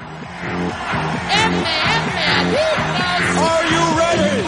[0.00, 0.04] Are
[3.70, 4.38] you ready?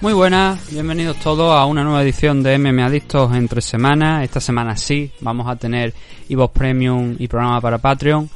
[0.00, 4.22] Muy buenas, bienvenidos todos a una nueva edición de MM Adictos entre semanas.
[4.22, 5.92] Esta semana sí, vamos a tener
[6.28, 8.30] Evox Premium y programa para Patreon,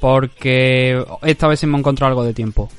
[0.00, 2.70] porque esta vez hemos encontrado algo de tiempo.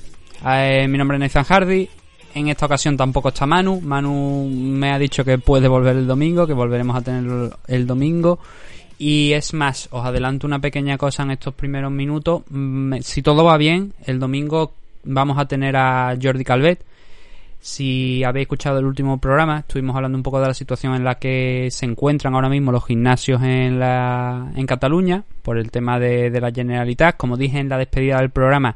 [0.43, 1.87] Eh, mi nombre es Nathan Hardy,
[2.33, 3.79] en esta ocasión tampoco está Manu.
[3.79, 8.39] Manu me ha dicho que puede volver el domingo, que volveremos a tener el domingo.
[8.97, 12.41] Y es más, os adelanto una pequeña cosa en estos primeros minutos.
[12.49, 16.81] Mm, Si todo va bien, el domingo vamos a tener a Jordi Calvet
[17.65, 21.15] si habéis escuchado el último programa, estuvimos hablando un poco de la situación en la
[21.15, 26.29] que se encuentran ahora mismo los gimnasios en, la, en Cataluña por el tema de,
[26.29, 27.17] de la Generalitat.
[27.17, 28.75] Como dije en la despedida del programa,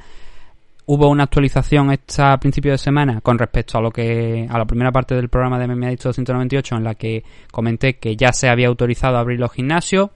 [0.88, 4.92] hubo una actualización esta principio de semana con respecto a lo que a la primera
[4.92, 8.70] parte del programa de MMA Adicto 298 en la que comenté que ya se había
[8.70, 10.10] autorizado abrir los gimnasios.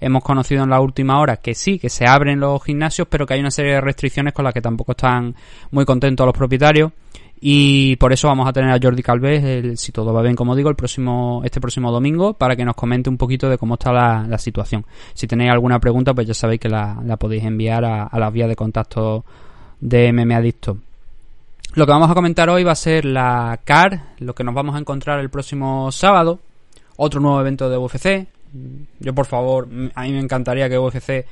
[0.00, 3.32] Hemos conocido en la última hora que sí, que se abren los gimnasios, pero que
[3.32, 5.34] hay una serie de restricciones con las que tampoco están
[5.70, 6.92] muy contentos los propietarios.
[7.40, 10.56] Y por eso vamos a tener a Jordi Calvez, el, si todo va bien, como
[10.56, 13.92] digo, el próximo, este próximo domingo, para que nos comente un poquito de cómo está
[13.92, 14.84] la, situación.
[15.14, 18.56] Si tenéis alguna pregunta, pues ya sabéis que la, podéis enviar a, las vías de
[18.56, 19.24] contacto
[19.80, 20.78] de MM Adicto.
[21.74, 24.74] Lo que vamos a comentar hoy va a ser la CAR, lo que nos vamos
[24.74, 26.40] a encontrar el próximo sábado,
[26.96, 28.26] otro nuevo evento de UFC.
[28.98, 31.24] Yo, por favor, a mí me encantaría que UFC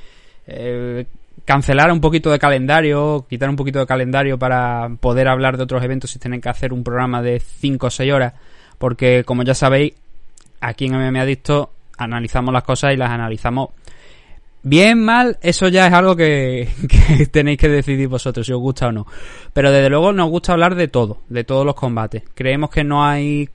[0.47, 1.07] eh,
[1.45, 5.83] cancelar un poquito de calendario, quitar un poquito de calendario para poder hablar de otros
[5.83, 8.35] eventos y tener que hacer un programa de 5 o 6 horas,
[8.79, 9.95] porque como ya sabéis,
[10.61, 13.71] aquí en MMA Adicto analizamos las cosas y las analizamos
[14.69, 16.69] bien, mal, eso ya es algo que,
[17.31, 19.07] tenéis que decidir vosotros si os gusta o no.
[19.53, 22.25] Pero desde luego nos gusta hablar de todo, de todos los combates.
[22.35, 23.49] Creemos que no hay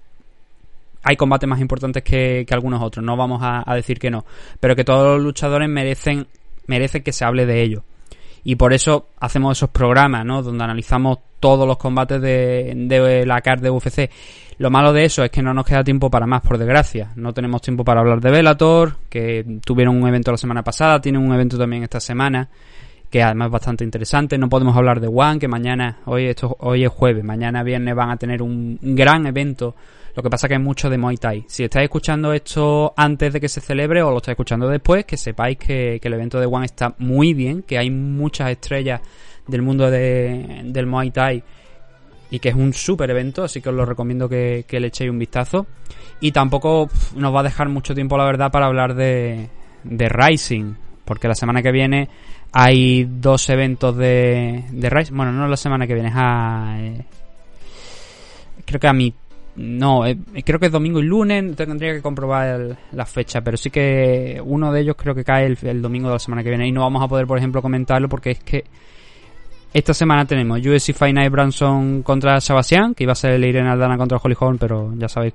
[1.03, 4.23] hay combates más importantes que, algunos otros, no vamos a, decir que no,
[4.59, 6.27] pero que todos los luchadores merecen
[6.71, 7.83] merece que se hable de ello.
[8.45, 10.41] Y por eso hacemos esos programas, ¿no?
[10.41, 14.09] Donde analizamos todos los combates de, de la CAR de UFC.
[14.57, 17.11] Lo malo de eso es que no nos queda tiempo para más, por desgracia.
[17.17, 21.21] No tenemos tiempo para hablar de Velator, que tuvieron un evento la semana pasada, tienen
[21.21, 22.47] un evento también esta semana,
[23.09, 24.37] que además es bastante interesante.
[24.37, 28.11] No podemos hablar de One, que mañana, hoy, esto, hoy es jueves, mañana viernes van
[28.11, 29.75] a tener un gran evento
[30.15, 31.45] lo que pasa que hay mucho de Muay Thai.
[31.47, 35.17] Si estáis escuchando esto antes de que se celebre o lo estáis escuchando después, que
[35.17, 39.01] sepáis que, el evento de One está muy bien, que hay muchas estrellas
[39.47, 41.43] del mundo de, del Muay Thai
[42.29, 45.19] y que es un súper evento, así que os lo recomiendo que, le echéis un
[45.19, 45.67] vistazo.
[46.21, 49.49] Y tampoco nos va a dejar mucho tiempo, la verdad, para hablar de,
[49.83, 52.09] de Rising, porque la semana que viene
[52.53, 55.15] hay dos eventos de, de Rising.
[55.15, 56.75] Bueno, no la semana que viene, es a.
[56.79, 57.05] Eh,
[58.65, 59.13] creo que a mi
[59.55, 63.57] no, eh, creo que es domingo y lunes, tendría que comprobar el, la fecha, pero
[63.57, 66.67] sí que uno de ellos creo que cae el, domingo de la semana que viene
[66.67, 68.63] y no vamos a poder, por ejemplo, comentarlo porque es que
[69.73, 73.69] esta semana tenemos UFC Fight Night Branson contra Sebastián, que iba a ser el Irene
[73.69, 75.33] Aldana contra Holly Holm, pero ya sabéis,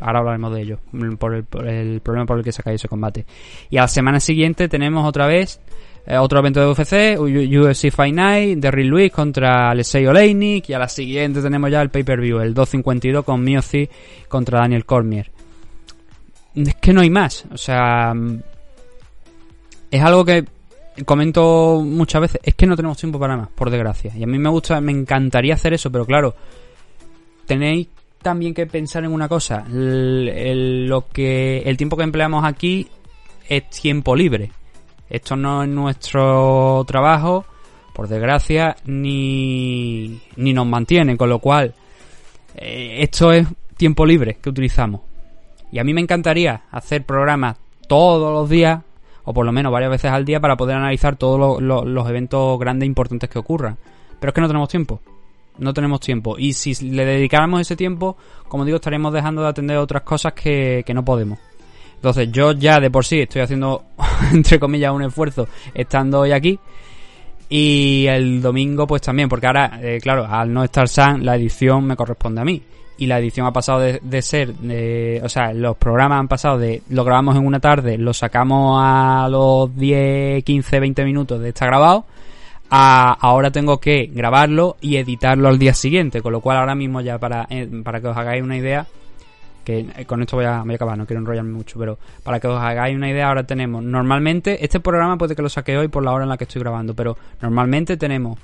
[0.00, 0.78] ahora hablaremos de ello,
[1.18, 3.26] por el, por el problema por el que se ha caído ese combate.
[3.70, 5.60] Y a la semana siguiente tenemos otra vez
[6.06, 10.78] eh, otro evento de UFC, UFC Fight Night, Derrick Lewis contra Alexei Oleinik y a
[10.78, 13.90] la siguiente tenemos ya el pay-per-view, el 252 con Miocic
[14.28, 15.30] contra Daniel Cormier.
[16.54, 18.14] Es que no hay más, o sea,
[19.90, 20.44] es algo que
[21.04, 24.12] comento muchas veces, es que no tenemos tiempo para más, por desgracia.
[24.16, 26.34] Y a mí me gusta, me encantaría hacer eso, pero claro,
[27.46, 27.88] tenéis
[28.22, 32.88] también que pensar en una cosa, lo que el tiempo que empleamos aquí
[33.48, 34.50] es tiempo libre.
[35.08, 37.44] Esto no es nuestro trabajo,
[37.92, 41.74] por desgracia, ni, ni nos mantiene, con lo cual
[42.54, 45.02] eh, esto es tiempo libre que utilizamos.
[45.70, 47.56] Y a mí me encantaría hacer programas
[47.88, 48.82] todos los días,
[49.24, 52.08] o por lo menos varias veces al día, para poder analizar todos lo, lo, los
[52.08, 53.76] eventos grandes e importantes que ocurran.
[54.20, 55.00] Pero es que no tenemos tiempo.
[55.58, 56.36] no tenemos tiempo.
[56.38, 58.16] Y si le dedicáramos ese tiempo,
[58.48, 61.38] como digo, estaríamos dejando de atender otras cosas que, que no podemos.
[62.06, 63.82] Entonces yo ya de por sí estoy haciendo,
[64.32, 66.56] entre comillas, un esfuerzo estando hoy aquí.
[67.48, 71.84] Y el domingo pues también, porque ahora, eh, claro, al no estar San, la edición
[71.84, 72.62] me corresponde a mí.
[72.98, 76.80] Y la edición ha pasado de, ser, de, o sea, los programas han pasado de,
[76.90, 81.68] lo grabamos en una tarde, lo sacamos a los 10, 15, 20 minutos de estar
[81.68, 82.04] grabado,
[82.70, 87.00] a ahora tengo que grabarlo y editarlo al día siguiente, con lo cual ahora mismo
[87.00, 88.86] ya para, eh, para que os hagáis una idea,
[89.66, 92.46] que con esto voy a, voy a acabar, no quiero enrollarme mucho, pero para que
[92.46, 96.04] os hagáis una idea, ahora tenemos, normalmente, este programa puede que lo saque hoy por
[96.04, 98.38] la hora en la que estoy grabando, pero normalmente tenemos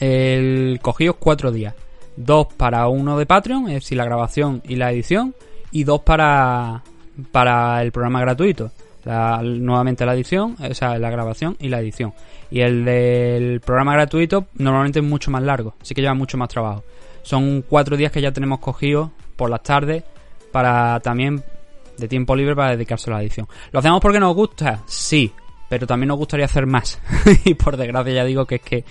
[0.00, 1.74] el cogidos cuatro días,
[2.16, 5.34] dos para uno de Patreon, es decir, la grabación y la edición,
[5.70, 6.82] y dos para,
[7.30, 8.70] para el programa gratuito.
[9.04, 12.12] Nuevamente la edición, o sea, la grabación y la edición.
[12.50, 16.48] Y el del programa gratuito normalmente es mucho más largo, así que lleva mucho más
[16.48, 16.82] trabajo.
[17.22, 20.02] Son cuatro días que ya tenemos cogidos por las tardes
[20.50, 21.42] para también
[21.96, 23.46] de tiempo libre para dedicarse a la edición.
[23.72, 24.82] ¿Lo hacemos porque nos gusta?
[24.86, 25.32] Sí,
[25.68, 27.00] pero también nos gustaría hacer más.
[27.44, 28.84] y por desgracia ya digo que es que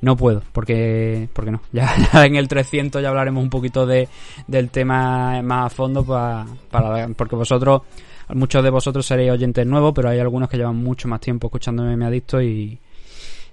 [0.00, 1.60] no puedo, porque porque no.
[1.72, 4.08] Ya, ya en el 300 ya hablaremos un poquito de,
[4.46, 7.82] del tema más a fondo para, para porque vosotros
[8.28, 11.96] muchos de vosotros seréis oyentes nuevos, pero hay algunos que llevan mucho más tiempo escuchándome
[11.96, 12.78] me adicto y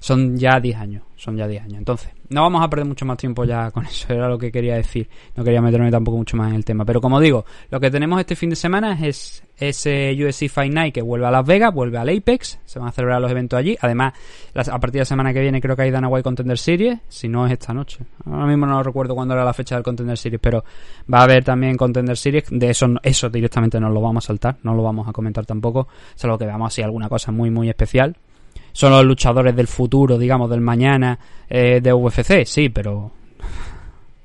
[0.02, 1.78] son ya 10 años, son ya 10 años.
[1.78, 4.76] Entonces, no vamos a perder mucho más tiempo ya con eso, era lo que quería
[4.76, 5.08] decir.
[5.36, 6.84] No quería meterme tampoco mucho más en el tema.
[6.86, 10.96] Pero como digo, lo que tenemos este fin de semana es ese UFC Fight Night
[10.96, 13.78] que vuelve a Las Vegas, vuelve al Apex, se van a celebrar los eventos allí.
[13.80, 14.14] Además,
[14.56, 17.28] a partir de la semana que viene creo que hay Dana White Contender Series, si
[17.28, 18.00] no es esta noche.
[18.26, 20.64] Ahora mismo no recuerdo cuándo era la fecha del Contender Series, pero
[21.14, 22.46] va a haber también Contender Series.
[22.50, 25.88] De eso, eso directamente no lo vamos a saltar, no lo vamos a comentar tampoco,
[26.16, 28.18] salvo que veamos así alguna cosa muy, muy especial
[28.74, 31.18] son los luchadores del futuro, digamos, del mañana
[31.50, 33.12] eh, de UFC, sí, pero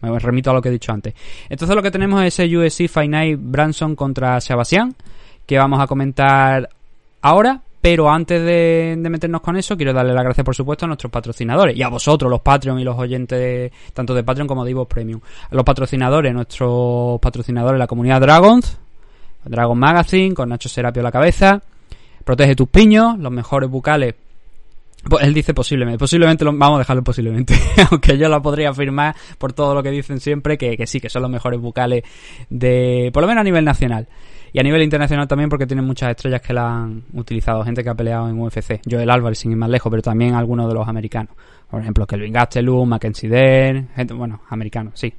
[0.02, 1.14] me remito a lo que he dicho antes.
[1.48, 4.94] Entonces lo que tenemos es ese UFC Fight Night Branson contra Sebastián,
[5.44, 6.68] que vamos a comentar
[7.22, 11.10] ahora, pero antes de, meternos con eso, quiero darle las gracias, por supuesto, a nuestros
[11.10, 14.86] patrocinadores y a vosotros, los Patreon y los oyentes, tanto de Patreon como de Ivo
[14.86, 15.20] Premium.
[15.50, 18.78] A los patrocinadores, nuestros patrocinadores, la comunidad Dragons,
[19.44, 21.62] Dragon Magazine, con Nacho Serapio a la cabeza,
[22.26, 24.16] Protege tus piños, los mejores bucales
[25.20, 27.54] él dice posiblemente, posiblemente lo, vamos a dejarlo posiblemente,
[27.90, 31.08] aunque yo lo podría afirmar por todo lo que dicen siempre, que, que sí, que
[31.08, 32.02] son los mejores bucales
[32.50, 34.08] de, por lo menos a nivel nacional.
[34.52, 37.90] Y a nivel internacional también porque tienen muchas estrellas que la han utilizado, gente que
[37.90, 38.80] ha peleado en UFC.
[38.90, 41.36] Joel Álvarez, sin ir más lejos, pero también algunos de los americanos.
[41.70, 45.12] Por ejemplo, Kelvin Gastelum, Mackenzie Dern, gente, bueno, americanos, sí,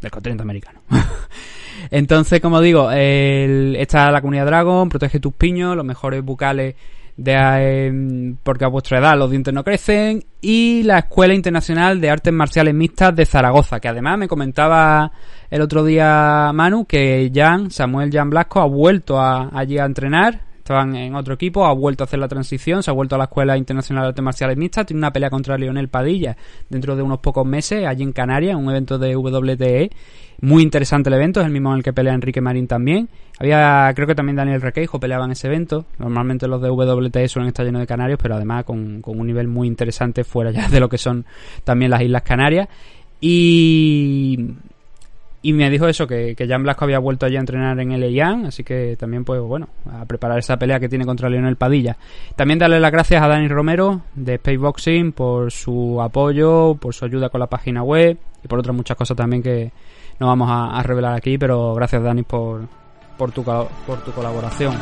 [0.00, 0.80] del continente americano.
[1.90, 6.76] Entonces, como digo, el, está la comunidad Dragon, protege tus piños, los mejores bucales
[7.18, 12.10] de eh, porque a vuestra edad los dientes no crecen y la Escuela Internacional de
[12.10, 15.10] Artes Marciales Mixtas de Zaragoza, que además me comentaba
[15.50, 20.42] el otro día Manu que Jan, Samuel Jan Blasco ha vuelto a, allí a entrenar,
[20.68, 23.24] estaban en otro equipo, ha vuelto a hacer la transición, se ha vuelto a la
[23.24, 26.36] Escuela Internacional de Artes Marciales Mixtas, tiene una pelea contra Lionel Padilla
[26.68, 29.90] dentro de unos pocos meses allí en Canarias, un evento de WTE
[30.40, 33.08] muy interesante el evento, es el mismo en el que pelea Enrique Marín también.
[33.40, 35.86] Había, creo que también Daniel Requeijo peleaba en ese evento.
[35.98, 39.48] Normalmente los de WTE suelen estar llenos de canarios, pero además con, con un nivel
[39.48, 41.24] muy interesante fuera ya de lo que son
[41.64, 42.68] también las Islas Canarias.
[43.20, 44.54] Y,
[45.40, 48.02] y me dijo eso, que, que Jan Blasco había vuelto allí a entrenar en el
[48.02, 51.96] EIAN, así que también, pues bueno, a preparar esa pelea que tiene contra Leonel Padilla.
[52.34, 57.04] También darle las gracias a Dani Romero de Space Boxing por su apoyo, por su
[57.04, 59.70] ayuda con la página web y por otras muchas cosas también que
[60.18, 62.62] no vamos a, a revelar aquí, pero gracias Dani por,
[63.16, 64.74] por, tu, por tu colaboración.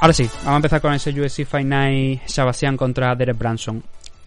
[0.00, 3.82] Ahora sí, vamos a empezar con ese UFC Fight Night Sebastián contra Derek Branson.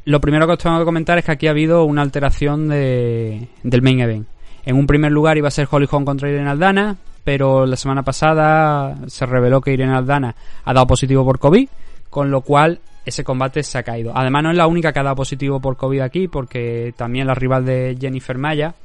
[0.05, 3.47] Lo primero que os tengo que comentar es que aquí ha habido una alteración de,
[3.63, 4.27] del main event.
[4.65, 8.03] En un primer lugar iba a ser Holly Holm contra Irene Aldana, pero la semana
[8.03, 11.67] pasada se reveló que Irene Aldana ha dado positivo por COVID,
[12.07, 14.11] con lo cual ese combate se ha caído.
[14.15, 17.33] Además no es la única que ha dado positivo por COVID aquí, porque también la
[17.33, 18.75] rival de Jennifer Maya,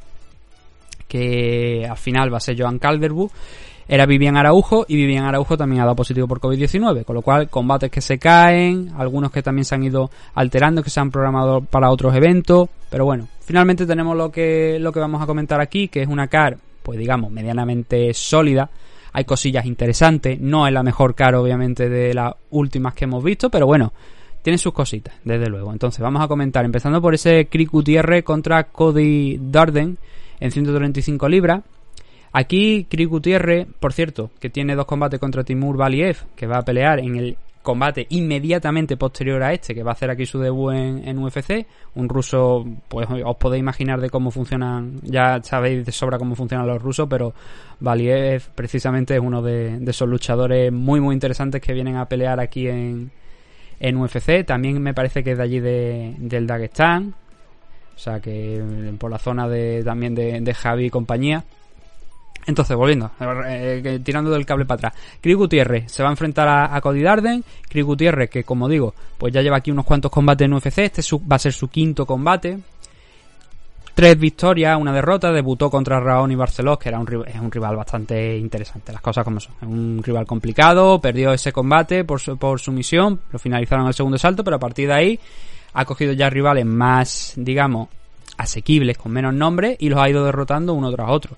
[1.06, 3.30] que al final va a ser Joan Calderwood,
[3.88, 7.48] era Vivian Araujo y Vivian Araujo también ha dado positivo por COVID-19, con lo cual
[7.48, 11.62] combates que se caen, algunos que también se han ido alterando, que se han programado
[11.62, 15.88] para otros eventos, pero bueno, finalmente tenemos lo que lo que vamos a comentar aquí,
[15.88, 18.68] que es una car, pues digamos, medianamente sólida.
[19.14, 23.48] Hay cosillas interesantes, no es la mejor car obviamente de las últimas que hemos visto,
[23.48, 23.92] pero bueno,
[24.42, 25.72] tiene sus cositas, desde luego.
[25.72, 29.98] Entonces, vamos a comentar, empezando por ese Crick Gutiérrez contra Cody Darden
[30.40, 31.62] en 135 libras.
[32.32, 36.64] Aquí Chris Gutiérrez, por cierto, que tiene dos combates contra Timur Valiev, que va a
[36.64, 37.36] pelear en el
[37.68, 41.66] combate inmediatamente posterior a este, que va a hacer aquí su debut en, UFC.
[41.96, 46.66] Un ruso, pues os podéis imaginar de cómo funcionan, ya sabéis de sobra cómo funcionan
[46.66, 47.34] los rusos, pero
[47.80, 52.68] Valiev precisamente es uno de, esos luchadores muy muy interesantes que vienen a pelear aquí
[52.68, 53.10] en,
[53.80, 54.46] en UFC.
[54.46, 57.14] También me parece que es de allí de, del Dagestán.
[57.94, 58.62] O sea que
[58.98, 61.44] por la zona de, también de, de Javi y compañía.
[62.48, 63.10] Entonces, volviendo,
[63.46, 64.94] eh, tirando del cable para atrás.
[65.20, 67.44] Chris Gutiérrez se va a enfrentar a, Cody Darden.
[67.68, 70.78] Chris Gutiérrez, que como digo, pues ya lleva aquí unos cuantos combates en UFC.
[70.78, 72.58] Este va a ser su quinto combate.
[73.92, 75.30] Tres victorias, una derrota.
[75.30, 79.40] Debutó contra Raoni Barceló, que era un, es un rival bastante interesante, las cosas como
[79.40, 79.52] son.
[79.60, 84.16] Es un rival complicado, perdió ese combate por, su, por sumisión, lo finalizaron el segundo
[84.16, 85.20] salto, pero a partir de ahí
[85.74, 87.90] ha cogido ya rivales más, digamos,
[88.38, 91.36] asequibles, con menos nombre, y los ha ido derrotando uno tras otro.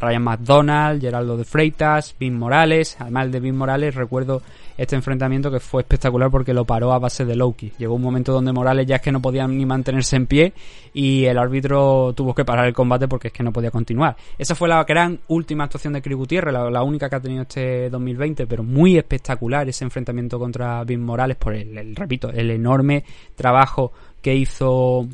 [0.00, 2.96] Ryan McDonald, Geraldo de Freitas, Vin Morales.
[2.98, 4.42] Además de Vin Morales, recuerdo
[4.80, 7.70] este enfrentamiento que fue espectacular porque lo paró a base de Loki.
[7.76, 10.54] Llegó un momento donde Morales ya es que no podía ni mantenerse en pie
[10.94, 14.16] y el árbitro tuvo que parar el combate porque es que no podía continuar.
[14.38, 17.90] Esa fue la gran última actuación de Chris Gutiérrez, la, única que ha tenido este
[17.90, 23.04] 2020, pero muy espectacular ese enfrentamiento contra Vin Morales por el, repito, el enorme
[23.36, 23.92] trabajo
[24.22, 25.06] que hizo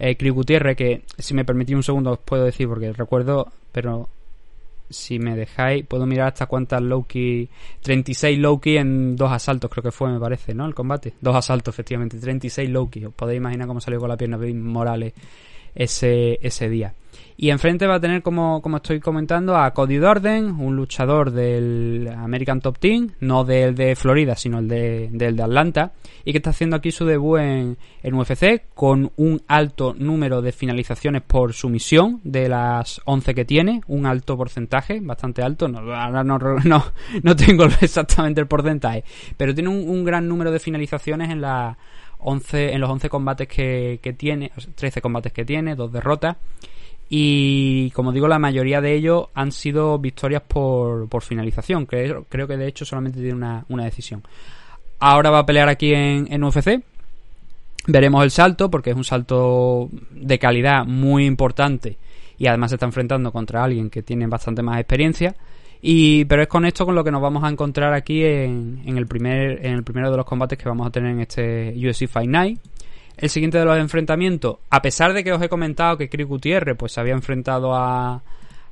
[0.00, 4.08] eh, Chris Gutiérrez, que si me permitís un segundo os puedo decir porque recuerdo, pero
[4.88, 7.48] si me dejáis, puedo mirar hasta cuántas Loki.
[7.82, 10.66] 36 Loki en dos asaltos, creo que fue, me parece, ¿no?
[10.66, 11.14] El combate.
[11.20, 12.18] Dos asaltos, efectivamente.
[12.18, 13.04] 36 Loki.
[13.04, 15.12] Os podéis imaginar cómo salió con la pierna Morales
[15.74, 16.94] ese, ese día.
[17.38, 22.10] Y enfrente va a tener, como, como estoy comentando, a Cody Dorden, un luchador del
[22.16, 25.92] American Top Team, no del de Florida, sino el de, del de Atlanta,
[26.24, 30.52] y que está haciendo aquí su debut en, en UFC con un alto número de
[30.52, 36.24] finalizaciones por sumisión de las 11 que tiene, un alto porcentaje, bastante alto, no, ahora
[36.24, 36.84] no, no,
[37.22, 39.04] no tengo exactamente el porcentaje,
[39.36, 41.76] pero tiene un, un gran número de finalizaciones en la
[42.18, 46.36] 11, en los 11 combates que, que tiene, 13 combates que tiene, dos derrotas.
[47.08, 51.86] Y como digo, la mayoría de ellos han sido victorias por, por finalización.
[51.86, 54.22] Creo, creo que de hecho solamente tiene una, una decisión.
[54.98, 56.82] Ahora va a pelear aquí en, en UFC.
[57.86, 61.96] Veremos el salto, porque es un salto de calidad muy importante.
[62.38, 65.36] Y además se está enfrentando contra alguien que tiene bastante más experiencia.
[65.80, 68.96] Y, pero es con esto con lo que nos vamos a encontrar aquí en, en,
[68.98, 72.08] el primer, en el primero de los combates que vamos a tener en este UFC
[72.08, 72.58] Fight Night.
[73.16, 76.76] El siguiente de los enfrentamientos, a pesar de que os he comentado que Chris Gutiérrez
[76.76, 78.22] pues se había enfrentado a,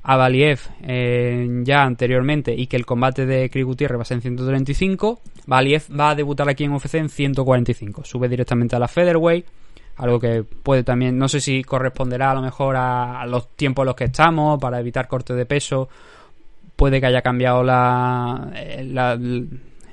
[0.02, 4.16] a Valiev eh, ya anteriormente y que el combate de Chris Gutiérrez va a ser
[4.18, 8.04] en 135, Valiev va a debutar aquí en UFC en 145.
[8.04, 9.46] Sube directamente a la Featherweight,
[9.96, 13.86] algo que puede también, no sé si corresponderá a lo mejor a, los tiempos en
[13.86, 15.88] los que estamos para evitar corte de peso.
[16.76, 19.18] Puede que haya cambiado la, eh, la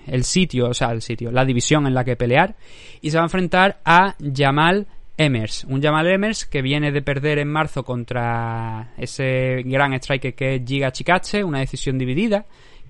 [0.08, 2.56] el sitio, o sea, el sitio, la división en la que pelear.
[3.02, 5.66] Y se va a enfrentar a Jamal Emers.
[5.66, 10.62] Un Jamal Emers que viene de perder en marzo contra ese gran striker que es
[10.66, 12.46] Giga Chikache, una decisión dividida.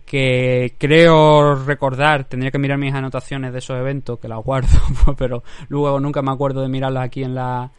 [0.05, 4.67] Que creo recordar, tendría que mirar mis anotaciones de esos eventos, que las guardo,
[5.17, 7.71] pero luego nunca me acuerdo de mirarlas aquí en la,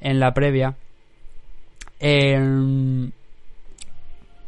[0.00, 0.76] en la previa.
[1.98, 3.10] Eh,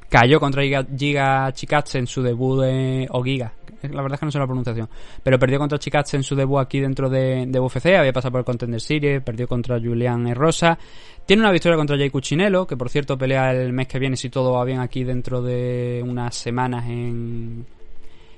[0.09, 3.52] cayó contra Giga, Chikatse en su debut de, o Giga,
[3.83, 4.88] la verdad es que no sé la pronunciación,
[5.23, 8.45] pero perdió contra Chikatse en su debut aquí dentro de, UFC, había pasado por el
[8.45, 10.78] Contender Series, perdió contra Julian Rosa,
[11.25, 14.30] tiene una victoria contra Jay Cuchinello, que por cierto pelea el mes que viene si
[14.30, 17.66] todo va bien aquí dentro de unas semanas en,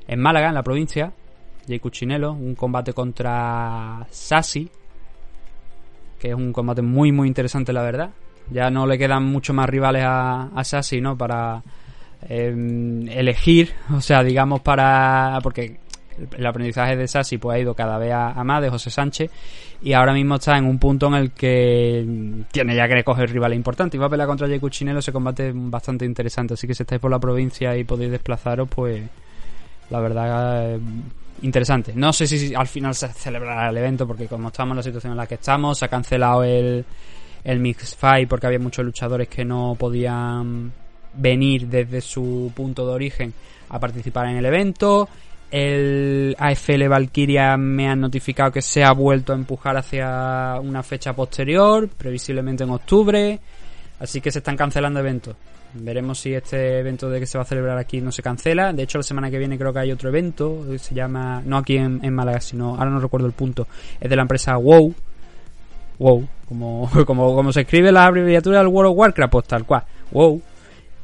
[0.07, 1.13] en Málaga, en la provincia,
[1.67, 4.69] Jay Cuchinello, un combate contra Sassi,
[6.19, 8.11] que es un combate muy muy interesante la verdad,
[8.51, 11.17] ya no le quedan mucho más rivales a, a Sassy, ¿no?
[11.17, 11.63] Para
[12.27, 15.39] em, elegir, o sea, digamos para...
[15.43, 15.79] porque
[16.37, 19.31] el aprendizaje de Sassy pues ha ido cada vez a, más de José Sánchez
[19.81, 23.57] y ahora mismo está en un punto en el que tiene ya que coger rivales
[23.57, 23.97] importantes.
[23.97, 27.01] Y va a pelear contra Jay Cuchinelo ese combate bastante interesante así que si estáis
[27.01, 29.03] por la provincia y podéis desplazaros pues
[29.91, 30.81] la verdad eh,
[31.43, 31.93] interesante.
[31.95, 35.13] No sé si al final se celebrará el evento porque como estamos en la situación
[35.13, 36.85] en la que estamos se ha cancelado el
[37.45, 40.73] el Mix Fight porque había muchos luchadores que no podían
[41.19, 43.35] venir desde su punto de origen
[43.69, 45.09] a participar en el evento.
[45.51, 51.15] El AFL Valkyria me han notificado que se ha vuelto a empujar hacia una fecha
[51.15, 53.39] posterior, previsiblemente en octubre.
[54.01, 55.37] Así que se están cancelando eventos.
[55.75, 58.73] Veremos si este evento de que se va a celebrar aquí no se cancela.
[58.73, 60.65] De hecho, la semana que viene creo que hay otro evento.
[60.79, 63.67] Se llama, no aquí en, en Málaga, sino, ahora no recuerdo el punto.
[64.01, 64.95] Es de la empresa WOW
[65.99, 66.27] WoW.
[66.49, 69.85] Como, como, como se escribe la abreviatura del World of Warcraft, pues tal cual.
[70.11, 70.41] WoW.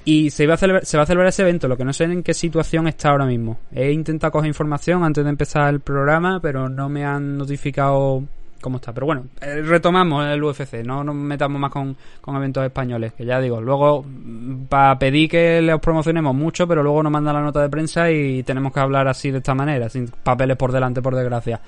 [0.04, 2.04] Y se, iba a celebrar, se va a celebrar ese evento, lo que no sé
[2.04, 3.58] en qué situación está ahora mismo.
[3.72, 8.22] He intentado coger información antes de empezar el programa, pero no me han notificado
[8.64, 8.92] cómo está.
[8.92, 13.24] Pero bueno, eh, retomamos el UFC, no nos metamos más con, con eventos españoles, que
[13.24, 17.42] ya digo, luego mm, para pedir que los promocionemos mucho, pero luego nos mandan la
[17.42, 21.02] nota de prensa y tenemos que hablar así de esta manera, sin papeles por delante,
[21.02, 21.60] por desgracia.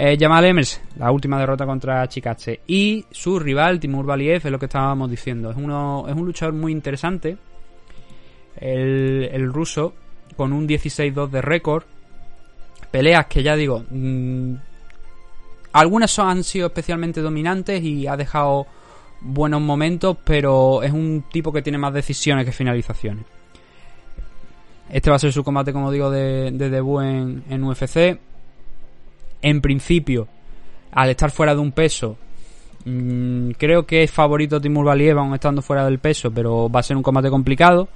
[0.00, 2.60] Eh, Jamal Emers, la última derrota contra Chikache.
[2.68, 5.50] Y su rival, Timur Valiev, es lo que estábamos diciendo.
[5.50, 7.36] Es, uno, es un luchador muy interesante.
[8.60, 9.94] El, el ruso,
[10.36, 11.82] con un 16-2 de récord.
[12.92, 14.54] Peleas que ya digo, mmm,
[15.72, 18.68] algunas han sido especialmente dominantes y ha dejado
[19.20, 23.24] buenos momentos, pero es un tipo que tiene más decisiones que finalizaciones.
[24.90, 28.18] Este va a ser su combate, como digo, de, de debut en, en, UFC.
[29.42, 30.28] En principio,
[30.92, 32.16] al estar fuera de un peso,
[32.84, 36.82] mmm, creo que es favorito Timur Valiev, aún estando fuera del peso, pero va a
[36.82, 37.88] ser un combate complicado.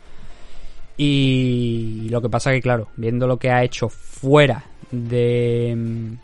[0.97, 6.17] Y lo que pasa que, claro, viendo lo que ha hecho fuera de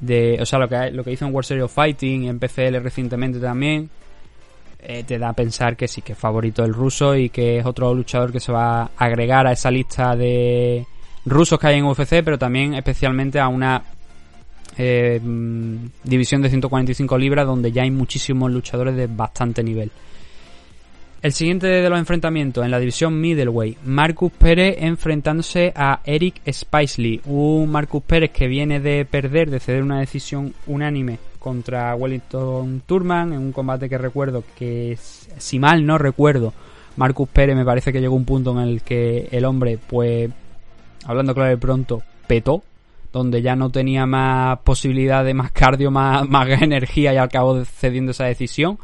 [0.00, 2.80] de, o sea, lo que, lo que hizo en World Series of Fighting en PCL
[2.80, 3.90] recientemente también,
[4.80, 7.66] eh, te da a pensar que sí, que es favorito el ruso y que es
[7.66, 10.86] otro luchador que se va a agregar a esa lista de
[11.28, 13.82] rusos que hay en UFC, pero también especialmente a una
[14.76, 15.20] eh,
[16.04, 19.90] división de 145 libras donde ya hay muchísimos luchadores de bastante nivel.
[21.20, 27.22] El siguiente de los enfrentamientos en la división middleweight, Marcus Pérez enfrentándose a Eric Spicely,
[27.24, 33.32] un Marcus Pérez que viene de perder, de ceder una decisión unánime contra Wellington Turman
[33.32, 34.96] en un combate que recuerdo que,
[35.38, 36.54] si mal no recuerdo,
[36.96, 40.30] Marcus Pérez me parece que llegó un punto en el que el hombre, pues,
[41.04, 42.62] hablando claro de pronto, petó,
[43.12, 48.24] donde ya no tenía más posibilidades, más cardio, más, más energía y acabó cediendo esa
[48.24, 48.78] decisión.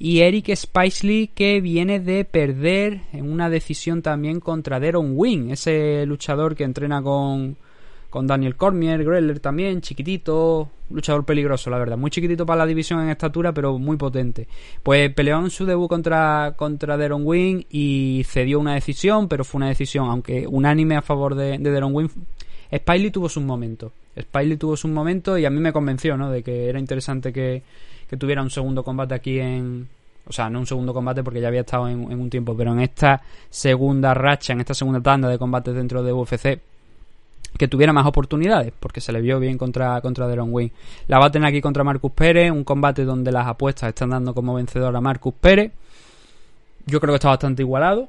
[0.00, 6.06] Y Eric Spicely que viene de perder en una decisión también contra Deron Wing, ese
[6.06, 7.56] luchador que entrena con,
[8.10, 13.00] con Daniel Cormier, Greller también, chiquitito, luchador peligroso, la verdad, muy chiquitito para la división
[13.00, 14.48] en estatura, pero muy potente.
[14.82, 19.58] Pues peleó en su debut contra, contra Deron Wing y cedió una decisión, pero fue
[19.58, 22.08] una decisión, aunque unánime a favor de, de Deron Wing.
[22.74, 23.92] Spiley tuvo sus momentos.
[24.18, 26.30] Spiley tuvo sus momentos y a mí me convenció, ¿no?
[26.30, 27.62] De que era interesante que,
[28.08, 29.88] que tuviera un segundo combate aquí en...
[30.26, 32.72] O sea, no un segundo combate porque ya había estado en, en, un tiempo, pero
[32.72, 36.60] en esta segunda racha, en esta segunda tanda de combates dentro de UFC,
[37.56, 40.72] que tuviera más oportunidades, porque se le vio bien contra, contra Deron Wayne.
[41.06, 44.94] La tener aquí contra Marcus Pérez, un combate donde las apuestas están dando como vencedor
[44.94, 45.72] a Marcus Pérez.
[46.86, 48.08] Yo creo que está bastante igualado,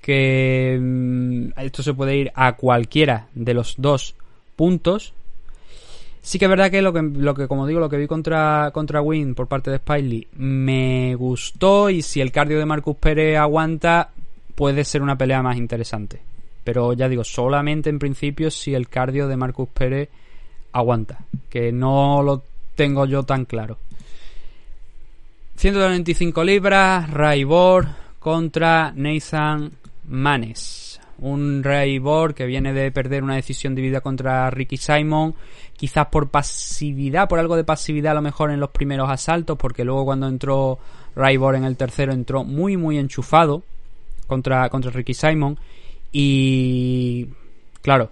[0.00, 4.14] que mmm, esto se puede ir a cualquiera de los dos
[4.56, 5.12] puntos,
[6.28, 8.70] Sí que es verdad que lo que, lo que como digo, lo que vi contra,
[8.74, 13.38] contra Win por parte de Spiley me gustó y si el cardio de Marcus Pérez
[13.38, 14.10] aguanta
[14.54, 16.27] puede ser una pelea más interesante.
[16.68, 20.10] Pero ya digo, solamente en principio si el cardio de Marcus Pérez
[20.72, 22.42] aguanta, que no lo
[22.74, 23.78] tengo yo tan claro.
[25.56, 27.86] 195 libras, Raibor
[28.18, 29.72] contra Nathan
[30.08, 35.34] Manes un Ray Borg que viene de perder una decisión dividida contra Ricky Simon,
[35.74, 39.84] quizás por pasividad, por algo de pasividad a lo mejor en los primeros asaltos, porque
[39.86, 40.78] luego cuando entró
[41.16, 43.62] Ray Borg en el tercero entró muy muy enchufado
[44.26, 45.58] contra, contra Ricky Simon
[46.12, 47.26] y
[47.82, 48.10] claro,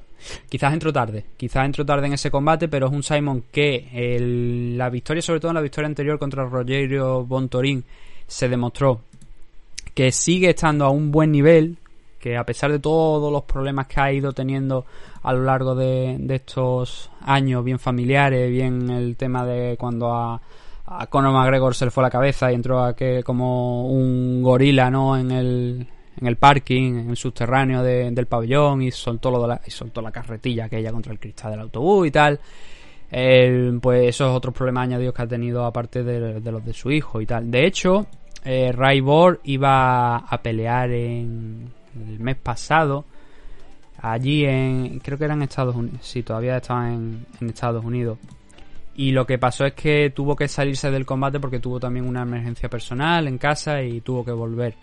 [0.49, 4.77] quizás entró tarde, quizás entró tarde en ese combate, pero es un Simon que el,
[4.77, 7.85] la victoria, sobre todo en la victoria anterior contra Rogerio Bontorín,
[8.27, 9.01] se demostró
[9.95, 11.79] que sigue estando a un buen nivel,
[12.21, 14.85] que a pesar de todos los problemas que ha ido teniendo
[15.23, 20.41] a lo largo de, de estos años, bien familiares, bien el tema de cuando a,
[20.87, 24.91] a, Conor McGregor se le fue la cabeza y entró a que como un gorila,
[24.91, 25.17] ¿no?
[25.17, 25.87] En el,
[26.21, 29.71] en el parking, en el subterráneo de, del pabellón y soltó, lo de la, y
[29.71, 32.41] soltó la carretilla aquella contra el cristal del autobús y tal.
[33.09, 37.21] Pues esos otros problemas añadidos que ha tenido aparte de, de los de su hijo
[37.21, 37.51] y tal.
[37.51, 38.07] De hecho,
[38.49, 43.05] eh, Ray Borg iba a pelear en, el mes pasado
[44.01, 48.19] allí en creo que era en Estados Unidos sí todavía estaba en, en, Estados Unidos
[48.95, 52.23] y lo que pasó es que tuvo que salirse del combate porque tuvo también una
[52.23, 54.77] emergencia personal en casa y tuvo que volver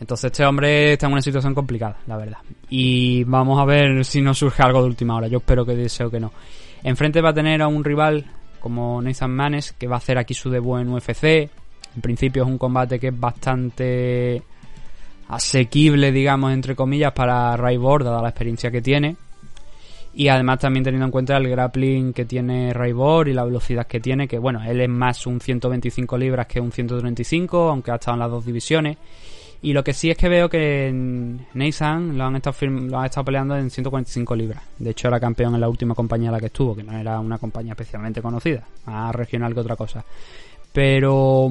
[0.00, 4.20] entonces este hombre está en una situación complicada la verdad y vamos a ver si
[4.20, 6.32] no surge algo de última hora yo espero que deseo que no
[6.82, 8.26] enfrente va a tener a un rival
[8.58, 12.48] como Nathan Manes que va a hacer aquí su debut en UFC en principio es
[12.48, 14.42] un combate que es bastante
[15.30, 19.16] asequible, digamos, entre comillas, para Ray Borg, dada la experiencia que tiene.
[20.12, 24.00] y además también teniendo en cuenta el grappling que tiene Raybor y la velocidad que
[24.00, 28.16] tiene, que bueno, él es más un 125 libras que un 135, aunque ha estado
[28.16, 28.96] en las dos divisiones.
[29.62, 30.90] Y lo que sí es que veo que
[31.52, 34.62] Nathan lo han estado, lo han estado peleando en 145 libras.
[34.78, 37.20] De hecho, era campeón en la última compañía en la que estuvo, que no era
[37.20, 40.02] una compañía especialmente conocida, más regional que otra cosa.
[40.72, 41.50] Pero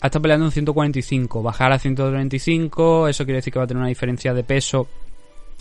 [0.00, 1.42] ha estado peleando en 145.
[1.42, 4.88] Bajar a 135, eso quiere decir que va a tener una diferencia de peso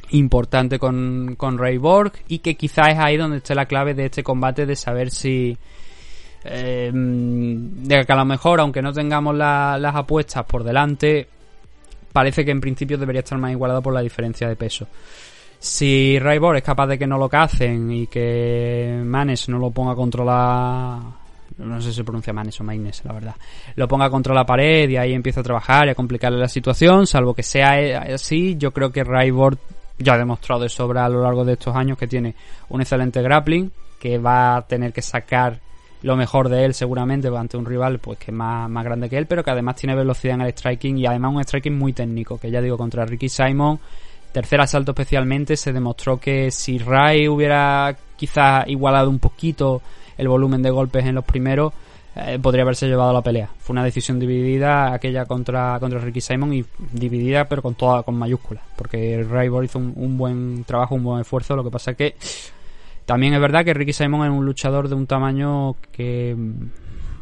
[0.09, 4.05] importante con, con Ray Borg y que quizás es ahí donde esté la clave de
[4.05, 5.57] este combate de saber si
[6.43, 11.27] eh, de que a lo mejor aunque no tengamos las apuestas por delante
[12.15, 14.87] parece que en principio debería estar más igualado por la diferencia de peso.
[15.59, 19.69] Si Ray Borg es capaz de que no lo cacen y que Manes no lo
[19.71, 21.01] ponga a controlar
[21.57, 23.35] no sé si se pronuncia Manes o Maines, la verdad,
[23.75, 27.05] lo ponga contra la pared y ahí empieza a trabajar y a complicarle la situación,
[27.05, 29.57] salvo que sea así, yo creo que Raybor
[29.97, 32.35] ya ha demostrado de sobra a lo largo de estos años que tiene
[32.69, 35.59] un excelente grappling, que va a tener que sacar
[36.05, 39.17] lo mejor de él seguramente ante un rival pues que es más, más grande que
[39.17, 42.37] él, pero que además tiene velocidad en el striking y además un striking muy técnico,
[42.37, 43.79] que ya digo, contra Ricky Simon,
[44.31, 49.81] tercer asalto especialmente, se demostró que si Ray hubiera quizás igualado un poquito
[50.15, 51.73] el volumen de golpes en los primeros,
[52.15, 53.49] eh, podría haberse llevado la pelea.
[53.57, 58.15] Fue una decisión dividida aquella contra, contra Ricky Simon y dividida pero con toda con
[58.15, 62.15] mayúsculas, porque Raybor hizo un, buen trabajo, un buen esfuerzo, lo que pasa que
[63.05, 66.35] también es verdad que Ricky Simon es un luchador de un tamaño que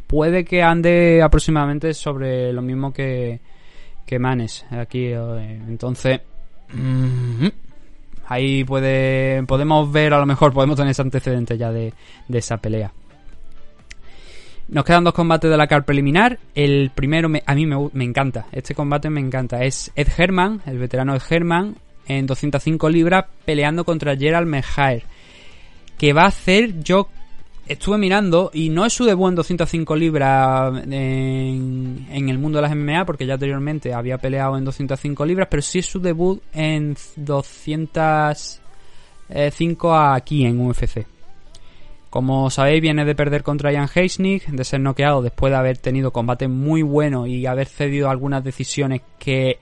[0.08, 3.41] puede que ande aproximadamente sobre lo mismo que,
[4.06, 6.22] que Manes aquí, eh, entonces
[8.28, 11.93] ahí puede podemos ver a lo mejor podemos tener ese antecedente ya de,
[12.28, 12.91] de esa pelea.
[14.69, 16.39] Nos quedan dos combates de la car preliminar.
[16.56, 18.48] El primero a mí me, encanta.
[18.52, 19.63] Este combate me encanta.
[19.63, 21.76] Es Ed Herman, el veterano Ed Herman,
[22.08, 25.04] en 205 libras peleando contra Gerald Mejaer.
[25.97, 27.08] Que va a hacer, yo
[27.65, 32.63] estuve mirando y no es su debut en 205 libras en, en, el mundo de
[32.63, 36.41] las MMA porque ya anteriormente había peleado en 205 libras, pero sí es su debut
[36.53, 41.06] en 205 aquí en UFC.
[42.13, 46.12] Como sabéis, viene de perder contra Ian Heisnick, de ser noqueado después de haber tenido
[46.12, 49.58] combate muy bueno y haber cedido algunas decisiones que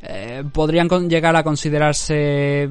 [0.00, 2.66] eh, podrían llegar a considerarse,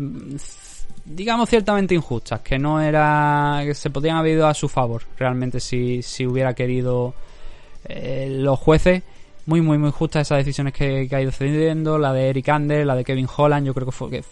[1.05, 3.61] digamos, ciertamente injustas, que no era.
[3.63, 7.13] que se podrían haber ido a su favor, realmente, si, si hubiera querido
[7.85, 9.03] eh, los jueces.
[9.45, 12.95] Muy, muy, muy justas esas decisiones que, ha ido cediendo, la de Eric Ander, la
[12.95, 14.23] de Kevin Holland, yo creo que fue, que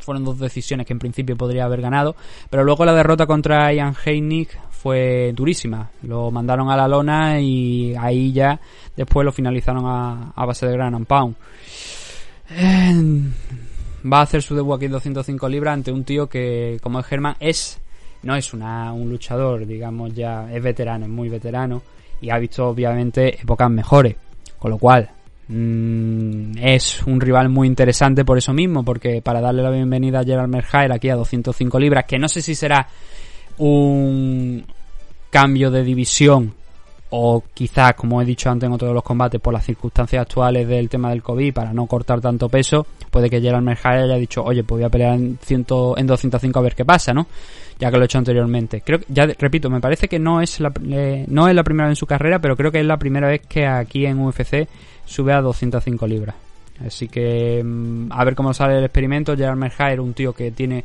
[0.00, 2.16] fueron dos decisiones que en principio podría haber ganado,
[2.50, 5.90] pero luego la derrota contra Ian Heinick fue durísima.
[6.02, 8.58] Lo mandaron a la lona y ahí ya
[8.96, 11.36] después lo finalizaron a, base de Gran Pound.
[14.12, 17.06] Va a hacer su debut aquí en 205 libras ante un tío que, como es
[17.06, 17.80] Germán, es
[18.22, 21.82] no es una, un luchador, digamos ya, es veterano, es muy veterano
[22.20, 24.16] y ha visto obviamente épocas mejores.
[24.58, 25.08] Con lo cual,
[25.50, 30.24] Mm, es un rival muy interesante por eso mismo, porque para darle la bienvenida a
[30.24, 32.86] Gerald Merhair aquí a 205 libras, que no sé si será
[33.56, 34.64] un
[35.30, 36.54] cambio de división
[37.10, 40.68] o quizás, como he dicho antes en otro de los combates, por las circunstancias actuales
[40.68, 44.42] del tema del COVID, para no cortar tanto peso, puede que Gerald Merhair haya dicho,
[44.42, 45.66] oye, pues voy a pelear en, 100,
[45.96, 47.26] en 205 a ver qué pasa, ¿no?
[47.78, 48.82] Ya que lo he hecho anteriormente.
[48.82, 51.92] Creo ya repito, me parece que no es la, eh, no es la primera vez
[51.92, 54.68] en su carrera, pero creo que es la primera vez que aquí en UFC
[55.04, 56.36] sube a 205 libras.
[56.84, 59.36] Así que mm, a ver cómo sale el experimento.
[59.36, 60.84] Gerard Merhair, un tío que tiene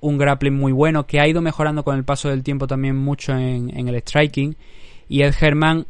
[0.00, 3.32] un grappling muy bueno, que ha ido mejorando con el paso del tiempo también mucho
[3.32, 4.56] en, el striking.
[5.12, 5.84] Y Ed Herman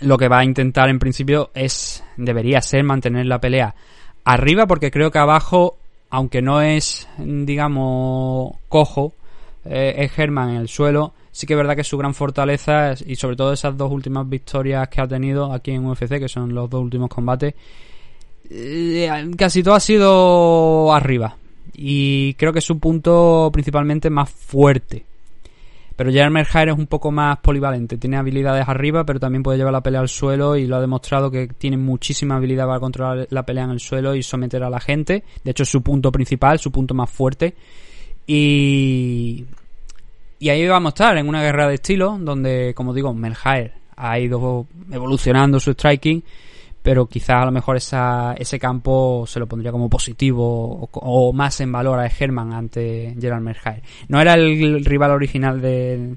[0.00, 3.74] lo que va a intentar en principio es, debería ser mantener la pelea
[4.24, 5.76] arriba, porque creo que abajo,
[6.08, 9.12] aunque no es, digamos, cojo,
[9.66, 13.16] eh, es Herman en el suelo, sí que es verdad que su gran fortaleza y
[13.16, 16.70] sobre todo esas dos últimas victorias que ha tenido aquí en UFC, que son los
[16.70, 17.52] dos últimos combates,
[18.48, 21.36] eh, casi todo ha sido arriba.
[21.74, 25.04] Y creo que es su punto principalmente más fuerte.
[25.96, 27.96] Pero Jeremy Jair es un poco más polivalente.
[27.96, 31.30] Tiene habilidades arriba, pero también puede llevar la pelea al suelo y lo ha demostrado
[31.30, 34.78] que tiene muchísima habilidad para controlar la pelea en el suelo y someter a la
[34.78, 35.24] gente.
[35.42, 37.54] De hecho, es su punto principal, su punto más fuerte.
[38.26, 39.46] Y
[40.38, 44.18] y ahí vamos a estar en una guerra de estilo donde, como digo, Melhaer ha
[44.18, 46.22] ido evolucionando su striking,
[46.86, 51.60] pero quizás a lo mejor esa, ese campo se lo pondría como positivo o, más
[51.60, 53.82] en valor a Herman ante Gerald Melhaer.
[54.06, 56.14] No era el rival original de,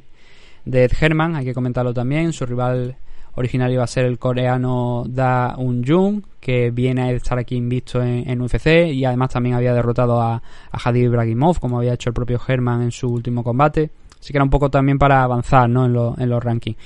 [0.66, 2.96] de Ed Herman, hay que comentarlo también, su rival
[3.34, 8.04] original iba a ser el coreano Da Un Jung, que viene a estar aquí invisto
[8.04, 12.14] en, UFC y además también había derrotado a, a Hadid Ibrahimov, como había hecho el
[12.14, 13.90] propio Herman en su último combate.
[14.20, 15.86] Así que era un poco también para avanzar ¿no?
[15.86, 16.78] en, en los rankings.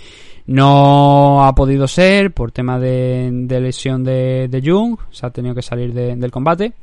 [0.45, 5.61] No ha podido ser por tema de, lesión de, de, Jung, se ha tenido que
[5.61, 6.73] salir del combate.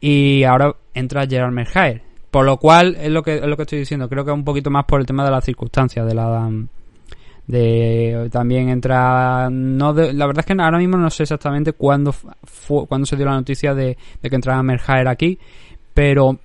[0.00, 2.02] Y ahora entra Gerard Merhaer.
[2.30, 4.70] Por lo cual, es lo que, es lo que estoy diciendo, creo que un poquito
[4.70, 6.50] más por el tema de las circunstancias de la
[7.46, 12.12] de también entra no la verdad es que ahora mismo no sé exactamente cuándo
[12.88, 15.38] cuándo se dio la noticia de, de que entraba Merhaer aquí
[15.94, 16.40] pero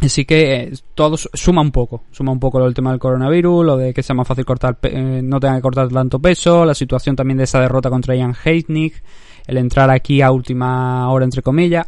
[0.00, 3.64] Así que eh, todo suma un poco, suma un poco lo del tema del coronavirus,
[3.64, 6.74] lo de que sea más fácil cortar, eh, no tenga que cortar tanto peso, la
[6.74, 9.02] situación también de esa derrota contra Ian Heitnik,
[9.46, 11.86] el entrar aquí a última hora entre comillas,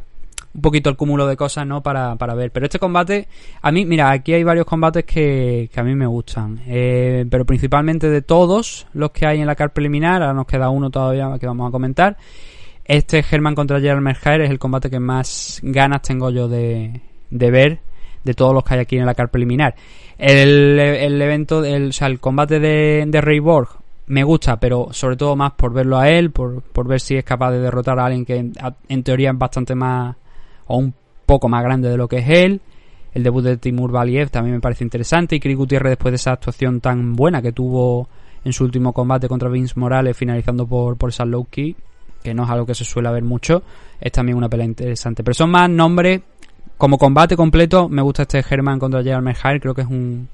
[0.55, 1.83] un poquito el cúmulo de cosas, ¿no?
[1.83, 2.51] Para, para ver.
[2.51, 3.29] Pero este combate,
[3.61, 7.45] a mí, mira, aquí hay varios combates que, que a mí me gustan, eh, pero
[7.45, 11.37] principalmente de todos los que hay en la car preliminar, ahora nos queda uno todavía
[11.39, 12.17] que vamos a comentar.
[12.87, 17.51] Este Germán contra Gerald Mercaer es el combate que más ganas tengo yo de, de
[17.51, 17.81] ver
[18.25, 19.75] de todos los que hay aquí en la car preliminar.
[20.17, 23.69] El, el evento, el, o sea, el combate de, de Borg
[24.09, 27.25] me gusta, pero sobre todo más por verlo a él, por, por ver si es
[27.25, 28.53] capaz de derrotar a alguien que
[28.89, 30.17] en, teoría es bastante más
[30.67, 30.95] o un
[31.27, 32.61] poco más grande de lo que es él.
[33.13, 36.33] El debut de Timur Valiev también me parece interesante y Chris Gutiérrez después de esa
[36.33, 38.09] actuación tan buena que tuvo
[38.45, 41.13] en su último combate contra Vince Morales finalizando por, por
[41.51, 41.77] key,
[42.23, 43.63] que no es algo que se suele ver mucho,
[44.01, 45.23] es también una pelea interesante.
[45.23, 46.23] Pero son más nombres
[46.79, 50.29] como combate completo, me gusta este German contra Gerald Merhair, creo que es un,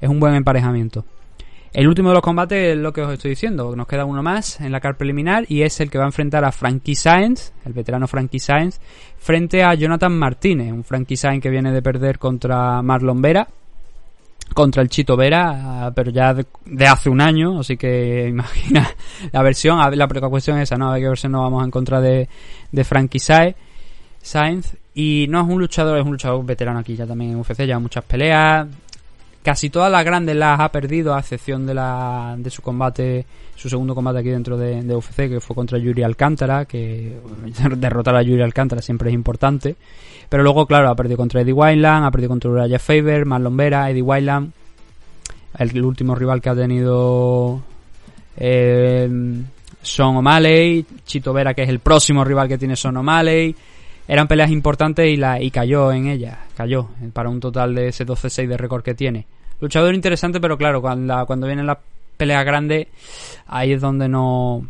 [0.00, 1.04] es un buen emparejamiento.
[1.72, 4.60] El último de los combates es lo que os estoy diciendo, nos queda uno más
[4.60, 7.72] en la car preliminar y es el que va a enfrentar a Frankie Sainz, el
[7.72, 8.78] veterano Frankie Sainz,
[9.18, 13.48] frente a Jonathan Martínez, un Frankie Sainz que viene de perder contra Marlon Vera,
[14.52, 18.90] contra el Chito Vera, pero ya de, hace un año, así que imagina
[19.30, 20.88] la versión, la cuestión es esa, ¿no?
[20.88, 22.28] A ver qué versión nos vamos a encontrar de,
[22.70, 27.32] de Frankie Sainz y no es un luchador, es un luchador veterano aquí ya también
[27.32, 28.68] en UFC, lleva muchas peleas.
[29.42, 33.26] Casi todas las grandes las ha perdido, a excepción de la de su combate,
[33.56, 37.18] su segundo combate aquí dentro de, UFC, que fue contra Yuri Alcántara, que
[37.76, 39.74] derrotar a Yuri Alcántara siempre es importante.
[40.28, 43.90] Pero luego, claro, ha perdido contra Eddie Wineland, ha perdido contra Uriah Faber, Marlon Vera,
[43.90, 44.52] Eddie Wineland.
[45.58, 47.60] El, último rival que ha tenido
[48.36, 49.10] eh,
[49.82, 53.54] Son O'Malley, Chito Vera, que es el próximo rival que tiene Son O'Malley
[54.08, 58.06] eran peleas importantes y, la, y cayó en ellas, cayó para un total de ese
[58.06, 59.26] 12-6 de récord que tiene.
[59.60, 61.78] Luchador interesante, pero claro, cuando, cuando vienen las
[62.16, 62.88] peleas grandes,
[63.46, 64.66] ahí es donde no,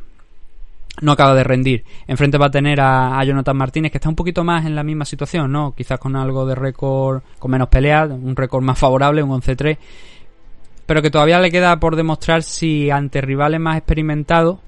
[1.01, 1.85] no acaba de rendir.
[2.07, 4.83] Enfrente va a tener a, a, Jonathan Martínez, que está un poquito más en la
[4.83, 5.75] misma situación, ¿no?
[5.75, 9.79] Quizás con algo de récord, con menos peleas, un récord más favorable, un 11-3,
[10.85, 14.59] pero que todavía le queda por demostrar si ante rivales más experimentados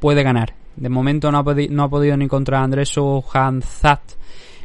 [0.00, 0.54] puede ganar.
[0.76, 2.94] De momento no ha, no ha podido ni contra Andrés
[3.32, 4.00] Hanzat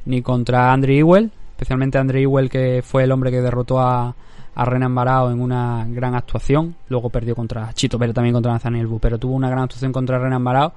[0.06, 4.16] ni contra Andre Ewell, especialmente Andre Ewell que fue el hombre que derrotó a,
[4.56, 6.76] a Renan Barao en una gran actuación.
[6.90, 10.20] Luego perdió contra Chito pero también contra Nathaniel Bu, pero tuvo una gran actuación contra
[10.20, 10.74] Renan Barao.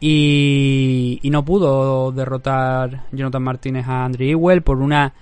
[0.00, 5.14] Y, y no pudo derrotar Jonathan Martínez a Andre Ewell por una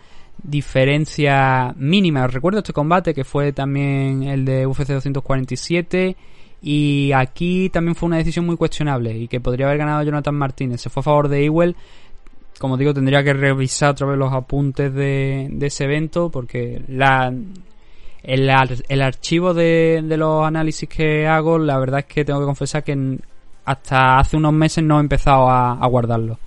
[0.43, 2.27] diferencia mínima.
[2.27, 6.17] Recuerdo este combate que fue también el de UFC 247
[6.63, 10.81] y aquí también fue una decisión muy cuestionable y que podría haber ganado Jonathan Martínez.
[10.81, 11.77] Se fue a favor de Ewell.
[12.59, 17.33] Como digo, tendría que revisar otra vez los apuntes de, ese evento porque la,
[18.23, 18.51] el,
[18.89, 23.19] el archivo de, los análisis que hago, la verdad es que tengo que confesar que
[23.65, 26.39] hasta hace unos meses no he empezado a, a guardarlo.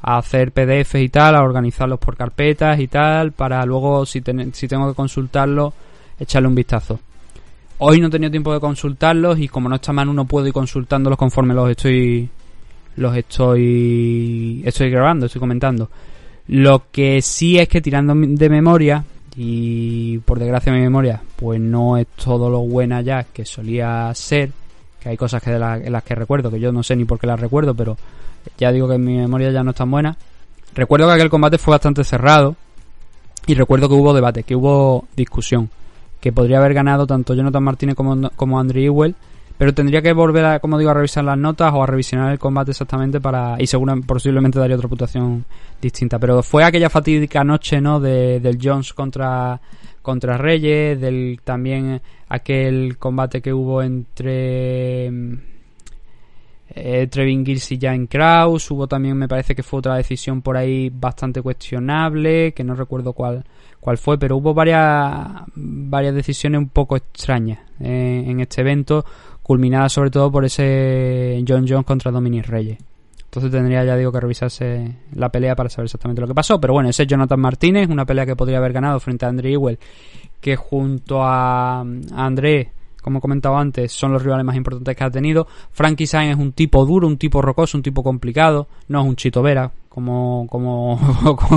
[0.00, 4.68] A hacer PDFs y tal, a organizarlos por carpetas y tal, para luego, si, si
[4.68, 5.74] tengo que consultarlo,
[6.18, 6.98] echarle un vistazo.
[7.84, 10.52] Hoy no he tenido tiempo de consultarlos y como no está Manu no puedo ir
[10.52, 12.30] consultándolos conforme los estoy
[12.94, 15.90] los estoy estoy grabando, estoy comentando.
[16.46, 21.96] Lo que sí es que tirando de memoria y por desgracia mi memoria pues no
[21.96, 24.52] es todo lo buena ya que solía ser,
[25.00, 27.40] que hay cosas que las que recuerdo que yo no sé ni por qué las
[27.40, 27.96] recuerdo, pero
[28.58, 30.16] ya digo que mi memoria ya no es tan buena.
[30.72, 32.54] Recuerdo que aquel combate fue bastante cerrado
[33.44, 35.68] y recuerdo que hubo debate, que hubo discusión
[36.22, 39.16] que podría haber ganado tanto Jonathan Martínez como, como Andrew Ewell,
[39.58, 42.38] pero tendría que volver a, como digo, a revisar las notas o a revisionar el
[42.38, 45.44] combate exactamente para y seguramente posiblemente daría otra reputación
[45.80, 46.20] distinta.
[46.20, 47.98] Pero fue aquella fatídica noche, ¿no?
[47.98, 49.60] De, del Jones contra
[50.00, 55.06] contra Reyes, del también aquel combate que hubo entre
[56.68, 60.56] eh, Trevin Gills y Jan Kraus, hubo también me parece que fue otra decisión por
[60.56, 63.44] ahí bastante cuestionable, que no recuerdo cuál
[63.82, 69.04] cuál fue, pero hubo varias, varias decisiones un poco extrañas en este evento,
[69.42, 72.78] culminada sobre todo por ese John Jones contra Dominic Reyes.
[73.24, 76.60] Entonces tendría, ya digo, que revisarse la pelea para saber exactamente lo que pasó.
[76.60, 79.54] Pero bueno, ese es Jonathan Martínez, una pelea que podría haber ganado frente a André
[79.54, 79.80] Ewell,
[80.40, 82.70] que junto a, a André
[83.02, 85.48] como he comentado antes, son los rivales más importantes que ha tenido.
[85.72, 89.16] Frankie Sainz es un tipo duro, un tipo rocoso, un tipo complicado, no es un
[89.16, 90.98] Chito Vera, como, como,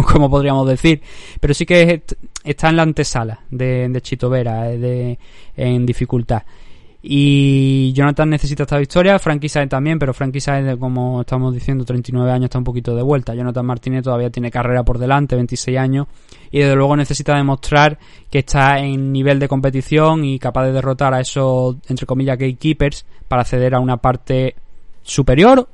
[0.03, 1.01] como, podríamos decir,
[1.39, 2.03] pero sí que
[2.43, 5.19] está en la antesala de, de Chito Vera, eh, de,
[5.55, 6.43] en dificultad.
[7.07, 12.31] Y Jonathan necesita esta victoria, Frankie Sainz también, pero Frankie Sainz, como estamos diciendo, 39
[12.31, 13.35] años está un poquito de vuelta.
[13.35, 16.07] Jonathan Martínez todavía tiene carrera por delante, 26 años,
[16.51, 21.13] y desde luego necesita demostrar que está en nivel de competición y capaz de derrotar
[21.13, 24.55] a esos, entre comillas, gatekeepers para acceder a una parte
[25.03, 25.69] superior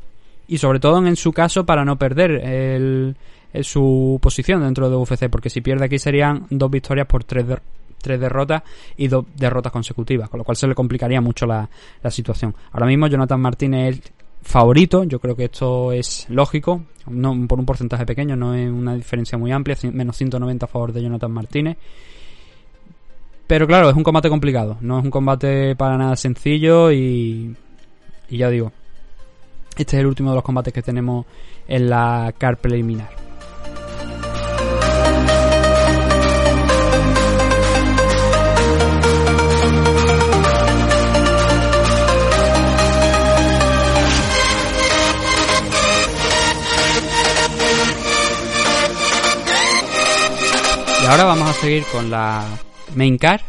[0.51, 3.15] y sobre todo en su caso para no perder el,
[3.61, 7.45] su posición dentro de UFC, porque si pierde aquí serían dos victorias por tres
[8.01, 8.61] tres derrotas
[8.97, 11.69] y dos derrotas consecutivas, con lo cual se le complicaría mucho la,
[12.09, 12.53] situación.
[12.73, 14.11] Ahora mismo Jonathan Martínez es
[14.41, 18.95] favorito, yo creo que esto es lógico, no por un porcentaje pequeño, no es una
[18.95, 21.77] diferencia muy amplia, menos 190 a favor de Jonathan Martínez.
[23.47, 27.55] Pero claro, es un combate complicado, no es un combate para nada sencillo y,
[28.29, 28.73] y ya digo,
[29.77, 31.25] este es el último de los combates que tenemos
[31.67, 33.09] en la car preliminar.
[51.01, 52.45] Y ahora vamos a seguir con la
[52.95, 53.41] main car,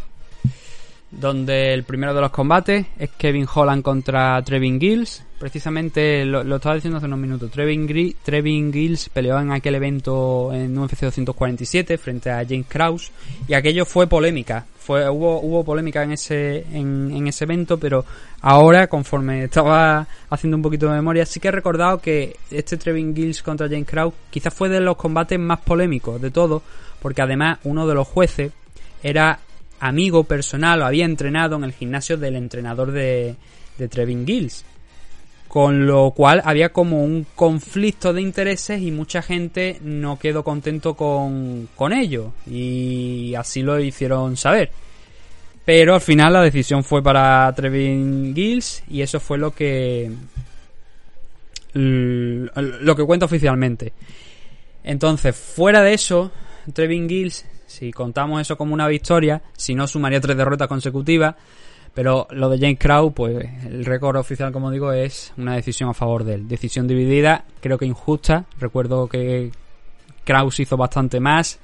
[1.12, 5.24] donde el primero de los combates es Kevin Holland contra Trevin Gills.
[5.38, 7.50] Precisamente lo, estaba diciendo hace unos minutos.
[7.50, 13.12] Trevin, Trevin Gills peleó en aquel evento en UFC 247 frente a James Krause
[13.46, 14.64] y aquello fue polémica.
[14.78, 18.04] Fue, hubo, hubo polémica en ese, en, en ese evento, pero
[18.40, 23.14] ahora, conforme estaba haciendo un poquito de memoria, sí que he recordado que este Trevin
[23.14, 26.62] Gills contra James Krause quizás fue de los combates más polémicos de todos
[27.02, 28.52] porque además uno de los jueces
[29.02, 29.40] era
[29.82, 33.34] amigo personal o había entrenado en el gimnasio del entrenador de,
[33.76, 34.64] de Trevin Gills.
[35.48, 40.94] Con lo cual había como un conflicto de intereses y mucha gente no quedó contento
[40.94, 42.32] con, con ello.
[42.46, 44.70] Y así lo hicieron saber.
[45.64, 50.10] Pero al final la decisión fue para Trevin Gills y eso fue lo que
[51.74, 53.92] lo que cuenta oficialmente.
[54.84, 56.32] Entonces, fuera de eso,
[56.72, 61.34] Trevin Gills, si contamos eso como una victoria, si no sumaría tres derrotas consecutivas.
[61.94, 65.94] Pero lo de James Crow, pues el récord oficial, como digo, es una decisión a
[65.94, 66.48] favor de él.
[66.48, 68.46] Decisión dividida, creo que injusta.
[68.58, 69.50] Recuerdo que
[70.24, 71.58] Kraus hizo bastante más.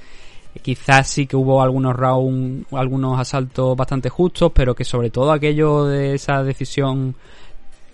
[0.60, 5.84] Quizás sí que hubo algunos rounds, algunos asaltos bastante justos, pero que sobre todo aquello
[5.84, 7.14] de esa decisión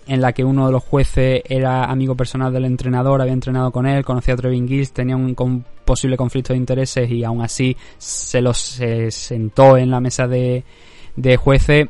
[0.07, 3.85] en la que uno de los jueces era amigo personal del entrenador, había entrenado con
[3.85, 5.35] él, conocía a Trevin Gills, tenía un
[5.85, 8.57] posible conflicto de intereses y aún así se los
[9.09, 10.63] sentó en la mesa de,
[11.15, 11.87] de jueces,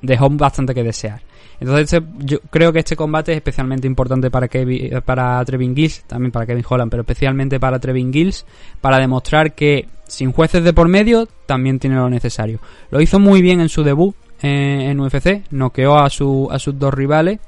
[0.00, 1.22] dejó bastante que desear.
[1.60, 6.02] Entonces este, yo creo que este combate es especialmente importante para, Kevin, para Trevin Gills,
[6.06, 8.44] también para Kevin Holland, pero especialmente para Trevin Gills,
[8.80, 12.58] para demostrar que sin jueces de por medio también tiene lo necesario.
[12.90, 16.78] Lo hizo muy bien en su debut eh, en UFC, noqueó a, su, a sus
[16.78, 17.38] dos rivales,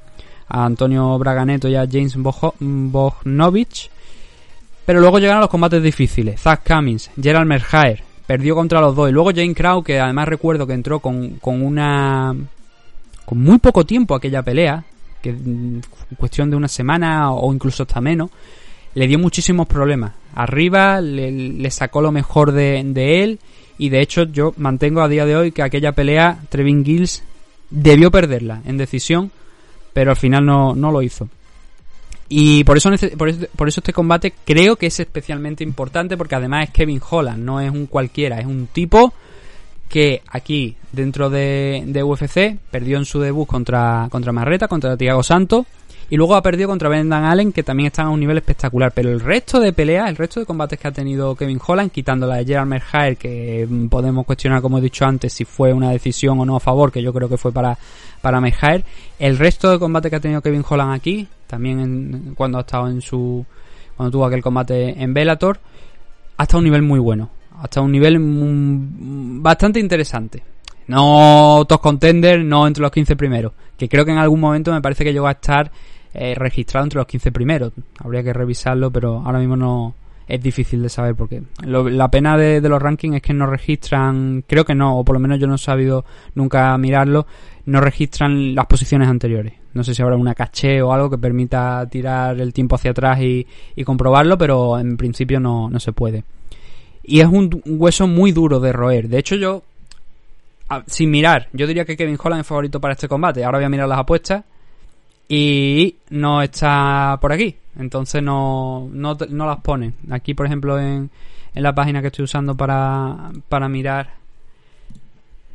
[0.47, 3.91] a Antonio Braganeto y a James Bognovich.
[4.87, 6.39] Pero luego llegaron los combates difíciles.
[6.39, 9.09] Zach Cummins, Gerald Merhaer, perdió contra los dos.
[9.09, 12.33] Y luego Jane Crow, que además recuerdo que entró con, con una...
[13.25, 14.85] con muy poco tiempo aquella pelea,
[15.21, 15.81] que en
[16.17, 18.31] cuestión de una semana o incluso hasta menos,
[18.95, 20.13] le dio muchísimos problemas.
[20.33, 23.39] Arriba le, sacó lo mejor de, de, él
[23.77, 27.23] y de hecho yo mantengo a día de hoy que aquella pelea Trevin Gills
[27.69, 29.31] debió perderla en decisión
[29.97, 31.27] pero al final no, lo hizo.
[32.29, 36.73] Y por eso, por eso, este combate creo que es especialmente importante porque además es
[36.73, 39.13] Kevin Holland, no es un cualquiera, es un tipo
[39.87, 45.23] que aquí dentro de, de UFC perdió en su debut contra, contra Marreta, contra Thiago
[45.23, 45.65] Santos
[46.09, 48.93] y luego ha perdido contra Brendan Allen, que también están a un nivel espectacular.
[48.93, 52.25] Pero el resto de peleas, el resto de combates que ha tenido Kevin Holland, quitando
[52.25, 55.91] la de Gerald Merhair, que mm, podemos cuestionar, como he dicho antes, si fue una
[55.91, 57.77] decisión o no a favor, que yo creo que fue para,
[58.21, 58.85] para Merhair.
[59.19, 63.01] El resto de combates que ha tenido Kevin Holland aquí, también cuando ha estado en
[63.01, 63.45] su.
[63.97, 65.59] cuando tuvo aquel combate en Bellator,
[66.37, 67.29] hasta un nivel muy bueno.
[67.61, 70.41] Hasta un nivel mm, bastante interesante.
[70.87, 73.51] No top contender, no entre los 15 primeros.
[73.77, 75.69] Que creo que en algún momento me parece que llegó a estar
[76.19, 77.73] eh, registrado entre los 15 primeros.
[77.99, 79.93] Habría que revisarlo, pero ahora mismo no
[80.27, 84.65] es difícil de saber porque la pena de, los rankings es que no registran, creo
[84.65, 87.27] que no, o por lo menos yo no he sabido nunca mirarlo,
[87.67, 89.53] no registran las posiciones anteriores.
[89.75, 93.19] No sé si habrá una caché o algo que permita tirar el tiempo hacia atrás
[93.21, 93.45] y,
[93.85, 96.23] comprobarlo, pero en principio no, no se puede.
[97.03, 99.07] Y es un hueso muy duro de roer.
[99.07, 99.61] De hecho, yo,
[100.87, 103.45] sin mirar, yo diría que Kevin Holland es favorito para este combate.
[103.45, 104.43] Ahora voy a mirar las apuestas
[105.27, 107.55] y no está por aquí.
[107.77, 109.93] Entonces no, no, no las pone.
[110.09, 111.09] Aquí, por ejemplo, en,
[111.53, 114.15] en la página que estoy usando para, para mirar.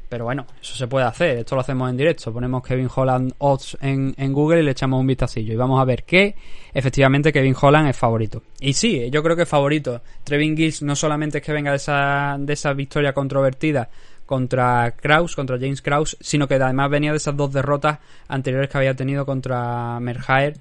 [0.09, 1.39] Pero bueno, eso se puede hacer.
[1.39, 2.33] Esto lo hacemos en directo.
[2.33, 5.55] Ponemos Kevin Holland odds en, en Google y le echamos un vistacillo.
[5.55, 6.37] Y vamos a ver que
[6.75, 8.43] efectivamente Kevin Holland es favorito.
[8.61, 10.03] Y sí, yo creo que es favorito.
[10.23, 13.89] Trevin Gills no solamente es que venga de esa, de esa victoria controvertida
[14.27, 17.99] contra Kraus, contra James Kraus, sino que además venía de esas dos derrotas
[18.29, 20.57] anteriores que había tenido contra Merhaer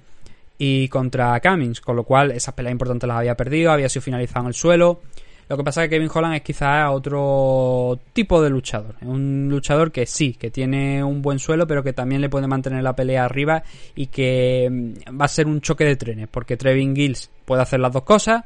[0.58, 4.44] y contra Cummings, con lo cual esas peleas importantes las había perdido, había sido finalizado
[4.44, 5.00] en el suelo.
[5.48, 8.94] Lo que pasa es que Kevin Holland es quizás otro tipo de luchador.
[9.02, 12.82] Un luchador que sí, que tiene un buen suelo, pero que también le puede mantener
[12.82, 13.62] la pelea arriba
[13.94, 17.80] y que mm, va a ser un choque de trenes, porque Trevin Gills puede hacer
[17.80, 18.44] las dos cosas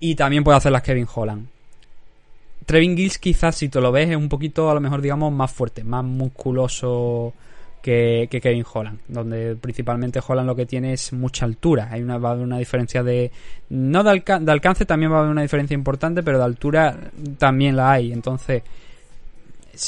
[0.00, 1.48] y también puede hacer las Kevin Holland.
[2.66, 5.52] Trevin Gills quizás si te lo ves es un poquito a lo mejor digamos más
[5.52, 7.32] fuerte, más musculoso
[7.80, 11.88] que, Kevin Holland, donde principalmente Holland lo que tiene es mucha altura.
[11.90, 13.30] Hay una, va a haber una diferencia de...
[13.68, 14.10] No de,
[14.48, 16.98] alcance también va a haber una diferencia importante, pero de altura
[17.38, 18.12] también la hay.
[18.12, 18.64] Entonces,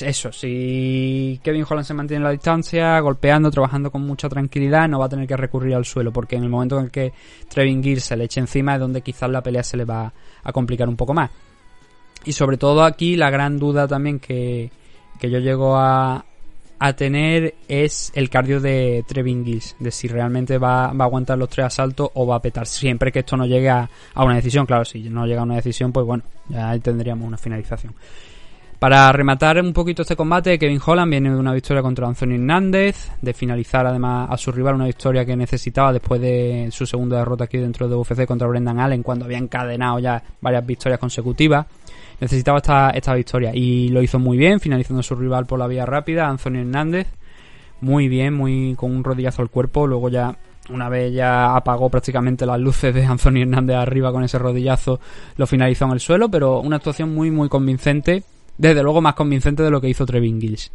[0.00, 5.00] eso, si Kevin Holland se mantiene en la distancia, golpeando, trabajando con mucha tranquilidad, no
[5.00, 7.12] va a tener que recurrir al suelo, porque en el momento en el que
[7.48, 10.12] Trevin Gills se le eche encima es donde quizás la pelea se le va
[10.44, 11.30] a complicar un poco más.
[12.24, 14.70] Y sobre todo aquí la gran duda también que,
[15.20, 16.24] yo llego a,
[16.78, 21.48] a tener es el cardio de Trevin Gills, de si realmente va, a aguantar los
[21.48, 24.66] tres asaltos o va a petar siempre que esto no llegue a, una decisión.
[24.66, 27.94] Claro, si no llega a una decisión, pues bueno, ya tendríamos una finalización.
[28.78, 33.10] Para rematar un poquito este combate, Kevin Holland viene de una victoria contra Anthony Hernández,
[33.20, 37.44] de finalizar además a su rival una victoria que necesitaba después de su segunda derrota
[37.44, 41.66] aquí dentro de UFC contra Brendan Allen, cuando había encadenado ya varias victorias consecutivas
[42.20, 45.86] necesitaba esta, esta victoria y lo hizo muy bien, finalizando su rival por la vía
[45.86, 47.08] rápida, Anthony Hernández.
[47.80, 49.86] Muy bien, muy con un rodillazo al cuerpo.
[49.86, 50.36] Luego ya,
[50.70, 55.00] una vez ya apagó prácticamente las luces de Anthony Hernández arriba con ese rodillazo,
[55.36, 58.24] lo finalizó en el suelo, pero una actuación muy, muy convincente.
[58.56, 60.72] Desde luego más convincente de lo que hizo Trevin Gills.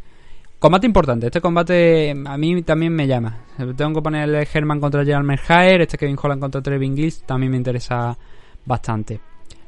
[0.58, 3.36] Combate importante, este combate a mí también me llama.
[3.76, 7.50] Tengo que poner el Herman contra Gerald Merhaer, este Kevin Holland contra Trevin Gills también
[7.52, 8.16] me interesa
[8.64, 9.20] bastante.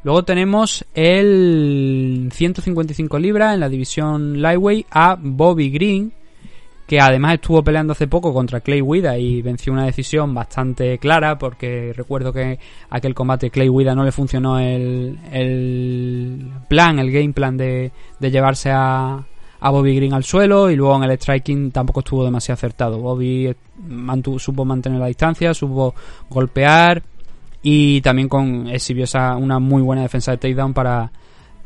[0.02, 6.12] Luego tenemos el 155 libras en la división Lightweight a Bobby Green,
[6.86, 11.36] que además estuvo peleando hace poco contra Clay Wida y venció una decisión bastante clara,
[11.36, 12.58] porque recuerdo que
[12.90, 17.90] aquel combate Clay Wida no le funcionó el, el plan, el game plan de,
[18.20, 19.24] de llevarse a,
[19.60, 22.98] a Bobby Green al suelo y luego en el striking tampoco estuvo demasiado acertado.
[22.98, 23.54] Bobby
[23.88, 25.94] mantuvo, supo mantener la distancia, supo
[26.30, 27.02] golpear
[27.68, 29.06] y también con exhibió
[29.40, 31.10] una muy buena defensa de takedown para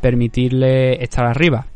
[0.00, 1.66] permitirle estar arriba.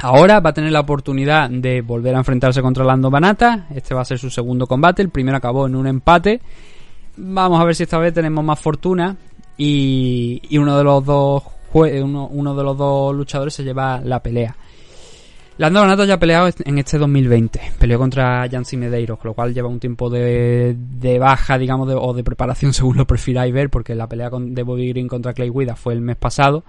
[0.00, 3.66] Ahora va a tener la oportunidad de volver a enfrentarse contra Lando Banata.
[3.74, 5.00] Este va a ser su segundo combate.
[5.00, 6.42] El primero acabó en un empate.
[7.16, 9.16] Vamos a ver si esta vez tenemos más fortuna.
[9.56, 11.42] Y, y uno de los dos
[11.72, 14.54] uno, uno de los dos luchadores se lleva la pelea.
[15.58, 17.60] Lando Donato ya ha peleado en este 2020.
[17.80, 22.22] Peleó contra Yancy Medeiros, con lo cual lleva un tiempo de, baja, digamos, o de
[22.22, 25.94] preparación según lo prefiráis ver, porque la pelea de Bobby Green contra Clay Guida fue
[25.94, 26.62] el mes pasado.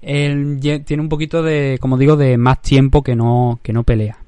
[0.00, 4.18] Él tiene un poquito de, como digo, de más tiempo que no, que no pelea.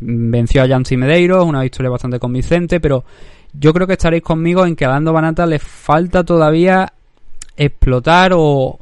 [0.00, 3.04] Venció a Yancy Medeiros, una victoria bastante convincente, pero
[3.52, 6.92] yo creo que estaréis conmigo en que a Lando Banata le falta todavía
[7.56, 8.76] explotar o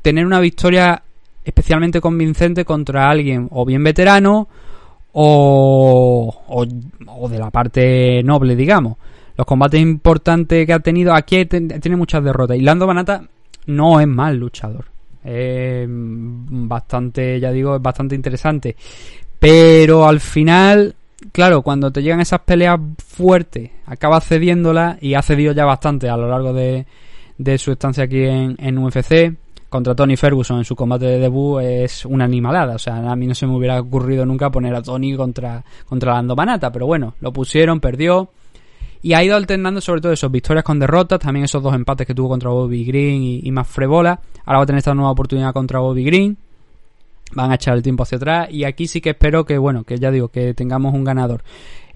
[0.00, 1.03] tener una victoria
[1.44, 4.48] especialmente convincente contra alguien o bien veterano
[5.12, 8.96] o, o, de la parte noble, digamos.
[9.36, 12.56] Los combates importantes que ha tenido, aquí tiene muchas derrotas.
[12.56, 13.22] Y Lando Banata
[13.66, 14.86] no es mal luchador.
[15.24, 18.76] Es bastante, ya digo, es bastante interesante.
[19.38, 20.94] Pero al final,
[21.32, 26.16] claro, cuando te llegan esas peleas fuertes, acaba cediéndolas y ha cedido ya bastante a
[26.16, 26.86] lo largo de,
[27.38, 29.34] de su estancia aquí en, en UFC
[29.74, 32.76] contra Tony Ferguson en su combate de debut es una animalada.
[32.76, 36.14] O sea, a mí no se me hubiera ocurrido nunca poner a Tony contra, contra
[36.14, 38.30] Lando Manata, pero bueno, lo pusieron, perdió.
[39.02, 42.14] Y ha ido alternando sobre todo esos victorias con derrotas, también esos dos empates que
[42.14, 44.20] tuvo contra Bobby Green y, más Frebola.
[44.44, 46.36] Ahora va a tener esta nueva oportunidad contra Bobby Green.
[47.32, 49.98] Van a echar el tiempo hacia atrás y aquí sí que espero que, bueno, que
[49.98, 51.42] ya digo, que tengamos un ganador.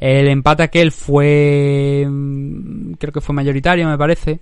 [0.00, 4.40] El empate aquel fue, mm, creo que fue mayoritario, me parece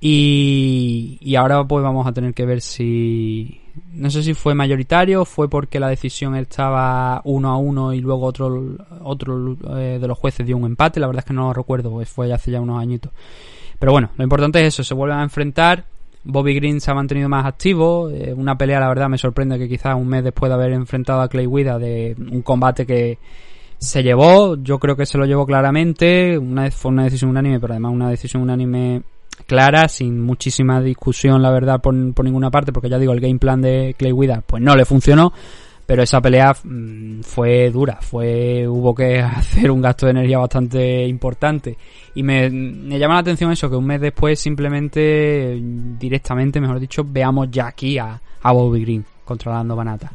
[0.00, 3.60] Y, ahora pues vamos a tener que ver si...
[3.92, 8.24] No sé si fue mayoritario, fue porque la decisión estaba uno a uno y luego
[8.24, 11.00] otro, otro eh, de los jueces dio un empate.
[11.00, 13.12] La verdad es que no lo recuerdo, pues fue hace ya unos añitos.
[13.78, 15.84] Pero bueno, lo importante es eso, se vuelven a enfrentar.
[16.24, 18.10] Bobby Green se ha mantenido más activo.
[18.10, 21.20] Eh, una pelea, la verdad, me sorprende que quizás un mes después de haber enfrentado
[21.20, 23.18] a Clay Wida de un combate que
[23.78, 26.38] se llevó, yo creo que se lo llevó claramente.
[26.38, 29.02] Una, fue una decisión unánime, pero además una decisión unánime
[29.46, 33.38] clara, sin muchísima discusión, la verdad, por, por ninguna parte, porque ya digo, el game
[33.38, 35.32] plan de Clay Wida pues no le funcionó,
[35.86, 41.06] pero esa pelea mmm, fue dura, fue hubo que hacer un gasto de energía bastante
[41.06, 41.76] importante
[42.14, 47.04] y me, me, llama la atención eso, que un mes después simplemente, directamente, mejor dicho,
[47.06, 50.10] veamos ya aquí a, a Bobby Green controlando Banata.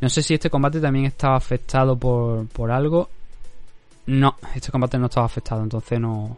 [0.00, 3.08] No sé si este combate también estaba afectado por, por algo.
[4.06, 6.36] No, este combate no estaba afectado, entonces no,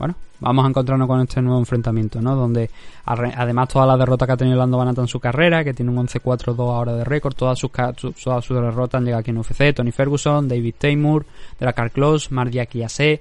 [0.00, 2.34] bueno, vamos a encontrarnos con este nuevo enfrentamiento, ¿no?
[2.34, 2.70] Donde
[3.04, 6.08] además toda la derrota que ha tenido Lando Banata en su carrera, que tiene un
[6.08, 9.92] 11-4-2 ahora de récord, todas sus, todas sus derrotas han llegado aquí en UFC, Tony
[9.92, 11.26] Ferguson, David Taymor,
[11.58, 13.20] Dracar Close, Mardia Kiase.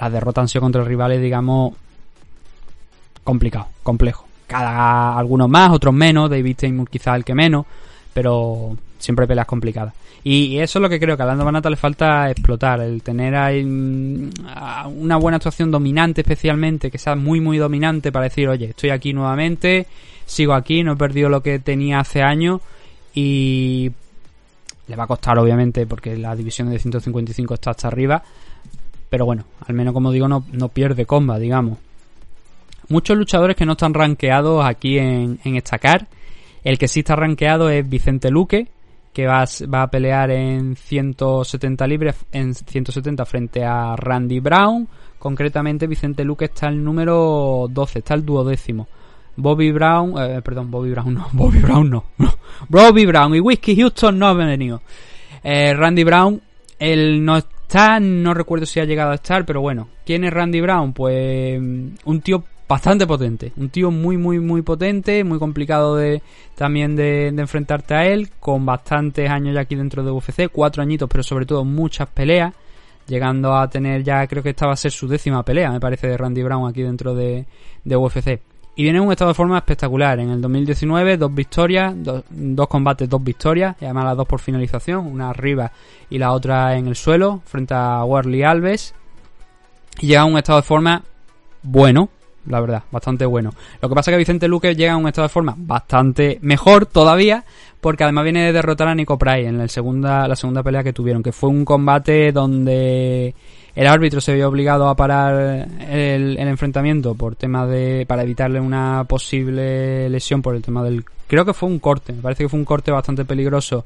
[0.00, 1.74] Las derrotas han sido contra rivales, digamos,
[3.22, 4.26] complicado, complejo.
[4.48, 7.66] Cada algunos más, otros menos, David Taymor quizás el que menos,
[8.12, 9.94] pero siempre peleas complicadas.
[10.24, 13.34] Y eso es lo que creo que a Lando Banata le falta explotar, el tener
[13.36, 18.90] ahí una buena actuación dominante especialmente, que sea muy muy dominante para decir, oye, estoy
[18.90, 19.86] aquí nuevamente,
[20.24, 22.62] sigo aquí, no he perdido lo que tenía hace años
[23.14, 23.92] y
[24.86, 28.22] le va a costar obviamente porque la división de 155 está hasta arriba,
[29.10, 31.78] pero bueno, al menos como digo, no, no pierde comba, digamos.
[32.88, 36.06] Muchos luchadores que no están rankeados aquí en, en estacar.
[36.64, 38.68] El que sí está rankeado es Vicente Luque,
[39.14, 44.88] que va, a pelear en 170 libres, en 170 frente a Randy Brown.
[45.20, 48.88] Concretamente, Vicente Luque está el número 12, está el duodécimo.
[49.36, 52.04] Bobby Brown, eh, perdón, Bobby Brown no, Bobby Brown no.
[52.68, 54.82] Bobby Brown y Whiskey Houston no han venido.
[55.44, 56.42] Eh, Randy Brown,
[56.80, 60.60] él no está, no recuerdo si ha llegado a estar, pero bueno, ¿quién es Randy
[60.60, 60.92] Brown?
[60.92, 63.52] Pues un tío bastante potente.
[63.56, 66.22] Un tío muy, muy, muy potente, muy complicado de
[66.54, 71.08] también de, enfrentarte a él, con bastantes años ya aquí dentro de UFC, cuatro añitos,
[71.08, 72.54] pero sobre todo muchas peleas,
[73.06, 76.06] llegando a tener ya, creo que esta va a ser su décima pelea, me parece,
[76.06, 77.46] de Randy Brown aquí dentro de,
[77.84, 78.40] de UFC.
[78.76, 80.18] Y viene en un estado de forma espectacular.
[80.18, 84.40] En el 2019, dos victorias, dos, dos combates, dos victorias, y además las dos por
[84.40, 85.70] finalización, una arriba
[86.10, 88.94] y la otra en el suelo, frente a Warley Alves.
[90.00, 91.04] Y llega a un estado de forma
[91.62, 92.08] bueno,
[92.46, 93.52] la verdad, bastante bueno.
[93.80, 96.86] Lo que pasa es que Vicente Luque llega a un estado de forma bastante mejor
[96.86, 97.44] todavía,
[97.80, 100.92] porque además viene de derrotar a Nico Price en la segunda, la segunda pelea que
[100.92, 103.34] tuvieron, que fue un combate donde
[103.74, 108.60] el árbitro se vio obligado a parar el, el enfrentamiento por tema de, para evitarle
[108.60, 112.48] una posible lesión por el tema del, creo que fue un corte, me parece que
[112.48, 113.84] fue un corte bastante peligroso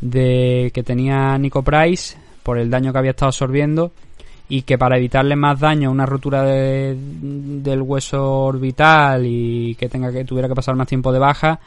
[0.00, 3.92] de que tenía Nico Price por el daño que había estado absorbiendo
[4.50, 10.10] y que para evitarle más daño, una rotura de, del hueso orbital y que tenga
[10.12, 11.60] que tuviera que pasar más tiempo de baja,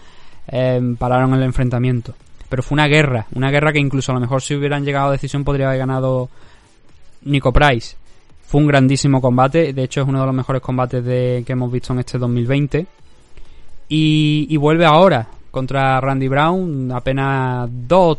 [0.49, 2.13] eh, pararon el enfrentamiento.
[2.49, 5.11] Pero fue una guerra, una guerra que incluso a lo mejor si hubieran llegado a
[5.13, 6.29] decisión podría haber ganado
[7.23, 7.95] Nico Price.
[8.45, 11.93] Fue un grandísimo combate, de hecho es uno de los mejores combates que hemos visto
[11.93, 12.85] en este 2020.
[13.87, 18.17] Y, y vuelve ahora contra Randy Brown, apenas dos,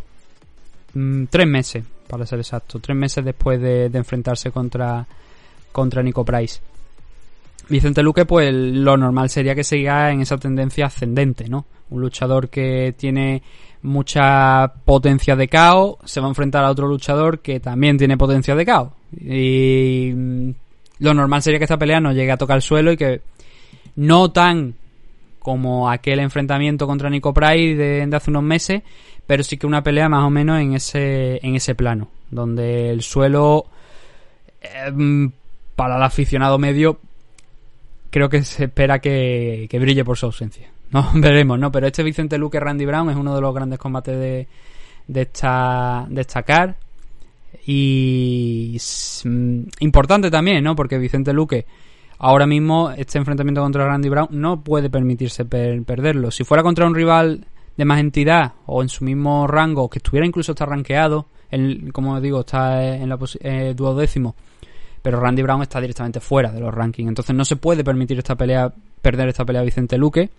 [0.94, 5.07] mmm, tres meses para ser exacto, tres meses después de, enfrentarse contra,
[5.72, 6.61] contra Nico Price.
[7.68, 11.64] Vicente Luque, pues lo normal sería que siga en esa tendencia ascendente, ¿no?
[11.90, 13.42] Un luchador que tiene
[13.82, 18.55] mucha potencia de caos, se va a enfrentar a otro luchador que también tiene potencia
[18.55, 18.92] de caos.
[19.18, 20.12] Y
[20.98, 23.22] lo normal sería que esta pelea no llegue a tocar el suelo y que
[23.96, 24.74] no tan
[25.45, 28.80] como aquel enfrentamiento contra Nico Price de, de hace unos meses,
[29.26, 33.03] pero sí que una pelea más o menos en ese, en ese plano, donde el
[33.03, 33.66] suelo
[34.62, 35.28] eh,
[35.76, 36.99] para el aficionado medio
[38.09, 40.70] creo que se espera que, que, brille por su ausencia.
[40.90, 41.72] No, veremos, ¿no?
[41.72, 44.47] Pero este Vicente Luque Randy Brown es uno de los grandes combates de,
[45.09, 46.76] de esta destacar
[47.66, 48.78] y
[49.24, 50.74] mm, importante también, ¿no?
[50.74, 51.66] Porque Vicente Luque
[52.24, 56.30] ahora mismo este enfrentamiento contra Randy Brown no puede permitirse per perderlo.
[56.30, 57.46] Si fuera contra un rival
[57.76, 62.18] de más entidad o en su mismo rango, que estuviera incluso está rankeado, en, como
[62.22, 64.34] digo, está en la eh, duodécimo,
[65.02, 68.36] pero Randy Brown está directamente fuera de los rankings, entonces no se puede permitir esta
[68.36, 68.72] pelea,
[69.02, 70.30] perder esta pelea a Vicente Luque.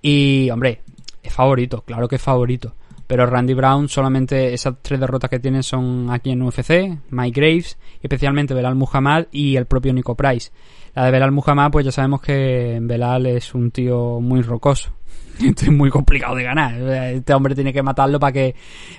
[0.00, 0.82] Y, hombre,
[1.24, 2.72] es favorito, claro que es favorito.
[3.08, 7.76] Pero Randy Brown solamente esas tres derrotas que tiene son aquí en UFC, Mike Graves,
[8.00, 10.50] especialmente Belal Muhammad y el propio Nico Price.
[10.94, 14.92] La de Belal Muhammad, pues ya sabemos que Belal es un tío muy rocoso.
[15.40, 16.74] es muy complicado de ganar.
[16.74, 18.54] Este hombre tiene que matarlo para que,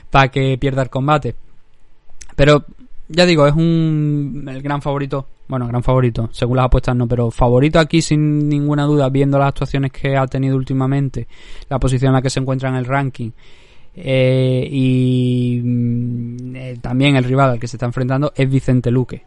[0.09, 1.35] para que pierda el combate.
[2.35, 2.65] Pero
[3.07, 7.31] ya digo, es un el gran favorito, bueno, gran favorito, según las apuestas no, pero
[7.31, 11.27] favorito aquí sin ninguna duda, viendo las actuaciones que ha tenido últimamente,
[11.69, 13.31] la posición en la que se encuentra en el ranking
[13.93, 19.23] eh, y mm, eh, también el rival al que se está enfrentando es Vicente Luque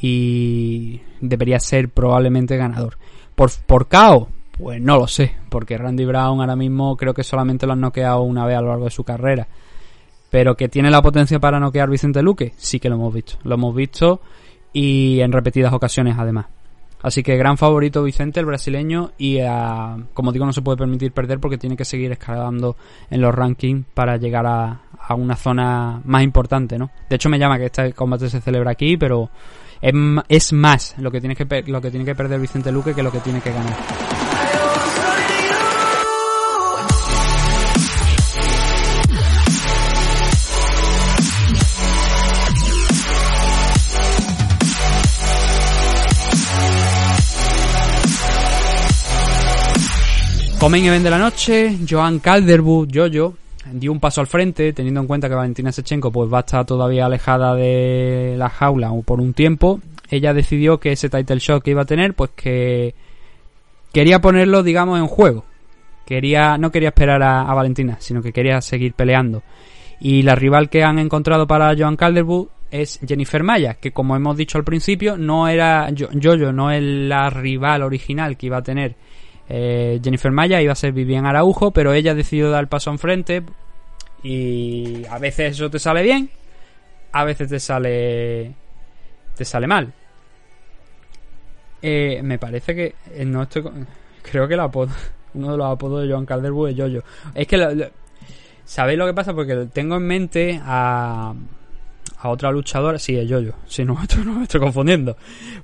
[0.00, 2.98] y debería ser probablemente ganador.
[3.34, 4.28] Por, por KO,
[4.58, 8.22] pues no lo sé, porque Randy Brown ahora mismo creo que solamente lo han noqueado
[8.22, 9.46] una vez a lo largo de su carrera.
[10.30, 13.38] Pero que tiene la potencia para noquear Vicente Luque, sí que lo hemos visto.
[13.44, 14.20] Lo hemos visto
[14.72, 16.46] y en repetidas ocasiones además.
[17.02, 19.38] Así que gran favorito Vicente, el brasileño, y
[20.12, 22.76] como digo no se puede permitir perder porque tiene que seguir escalando
[23.10, 26.90] en los rankings para llegar a, a una zona más importante, ¿no?
[27.08, 29.30] De hecho me llama que este combate se celebra aquí, pero
[29.80, 33.12] es, más lo que tiene que lo que tiene que perder Vicente Luque que lo
[33.12, 33.76] que tiene que ganar.
[50.58, 53.34] Comen Event de la noche, Joan Calderwood, Jojo,
[53.72, 56.64] dio un paso al frente, teniendo en cuenta que Valentina Sechenko pues va a estar
[56.64, 59.80] todavía alejada de la jaula por un tiempo.
[60.10, 62.94] Ella decidió que ese title shot que iba a tener, pues que
[63.92, 65.44] quería ponerlo, digamos, en juego.
[66.04, 69.42] Quería, no quería esperar a, Valentina, sino que quería seguir peleando.
[70.00, 74.36] Y la rival que han encontrado para Joan Calderwood es Jennifer Maya, que como hemos
[74.36, 78.94] dicho al principio, no era Jojo, no es la rival original que iba a tener
[79.48, 83.42] eh, Jennifer Maya iba a ser Vivian Araujo, pero ella decidió dar el paso enfrente
[84.22, 86.30] y a veces eso te sale bien,
[87.12, 88.54] a veces te sale
[89.36, 89.92] te sale mal.
[91.82, 93.62] Eh, me parece que eh, no estoy
[94.22, 94.92] creo que el apodo
[95.34, 97.02] uno de los apodos de Joan Calderwood es Yoyo.
[97.34, 97.90] Es que
[98.64, 99.32] ¿sabéis lo que pasa?
[99.32, 101.34] Porque tengo en mente a
[102.18, 103.94] a otra luchadora, sí, es Yoyo, si no,
[104.24, 105.16] no me estoy confundiendo,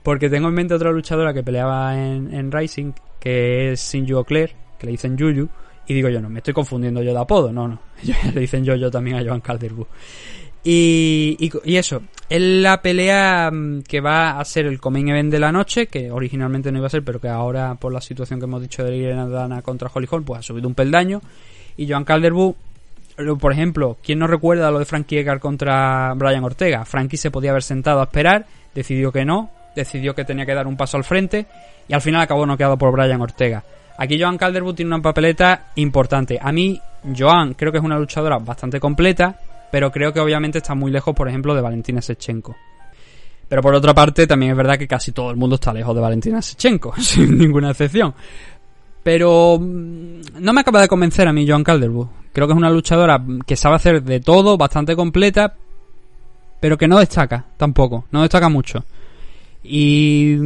[0.02, 2.92] porque tengo en mente otra luchadora que peleaba en Rising,
[3.22, 5.48] que es Sinju O'Clair, que le dicen Yuyu,
[5.86, 7.78] y digo yo, no, me estoy confundiendo yo de apodo, no, no,
[8.34, 9.86] le dicen yo, yo también a Joan Calderwood.
[10.64, 15.38] Y, y, eso, es la pelea mm, que va a ser el coming event de
[15.38, 18.46] la noche, que originalmente no iba a ser, pero que ahora por la situación que
[18.46, 21.20] hemos dicho de Irene Dana contra Holly Holm, pues ha subido un peldaño.
[21.76, 22.54] Y Joan Calderwood,
[23.40, 26.84] por ejemplo, ¿quién no recuerda lo de Frankie Edgar contra Brian Ortega?
[26.84, 30.66] Frankie se podía haber sentado a esperar, decidió que no, decidió que tenía que dar
[30.66, 31.46] un paso al frente
[31.88, 33.62] y al final acabó noqueado por Brian Ortega.
[33.98, 36.38] Aquí Joan Calderwood tiene una papeleta importante.
[36.40, 36.80] A mí,
[37.16, 39.38] Joan creo que es una luchadora bastante completa,
[39.70, 42.56] pero creo que obviamente está muy lejos, por ejemplo, de Valentina Sechenko.
[43.48, 46.00] Pero por otra parte, también es verdad que casi todo el mundo está lejos de
[46.00, 48.14] Valentina Sechenko, sin ninguna excepción.
[49.02, 52.06] Pero mm, no me acaba de convencer a mí Joan Calderwood.
[52.32, 55.54] Creo que es una luchadora que sabe hacer de todo, bastante completa,
[56.60, 58.84] pero que no destaca tampoco, no destaca mucho.
[59.62, 60.36] Y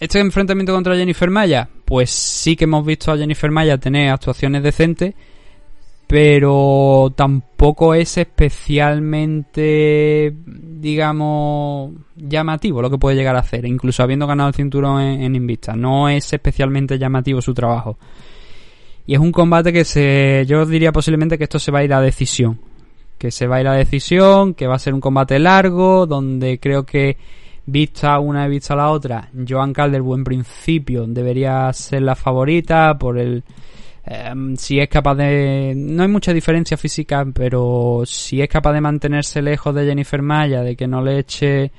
[0.00, 4.62] este enfrentamiento contra Jennifer Maya, pues sí que hemos visto a Jennifer Maya tener actuaciones
[4.62, 5.14] decentes,
[6.08, 14.48] pero tampoco es especialmente, digamos, llamativo lo que puede llegar a hacer, incluso habiendo ganado
[14.48, 15.74] el cinturón en, Invista.
[15.74, 17.96] No es especialmente llamativo su trabajo.
[19.06, 21.94] Y es un combate que se, yo diría posiblemente que esto se va a ir
[21.94, 22.60] a decisión.
[23.18, 26.58] Que se va a ir a decisión, que va a ser un combate largo, donde
[26.58, 27.16] creo que
[27.66, 33.18] vista una y vista la otra, Joan Calderwood en principio debería ser la favorita por
[33.18, 33.42] el
[34.04, 38.80] em, si es capaz de no hay mucha diferencia física, pero si es capaz de
[38.80, 41.70] mantenerse lejos de Jennifer Maya, de que no le eche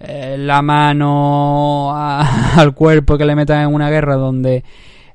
[0.00, 1.90] eh, la mano
[2.56, 4.62] al cuerpo que le metan en una guerra donde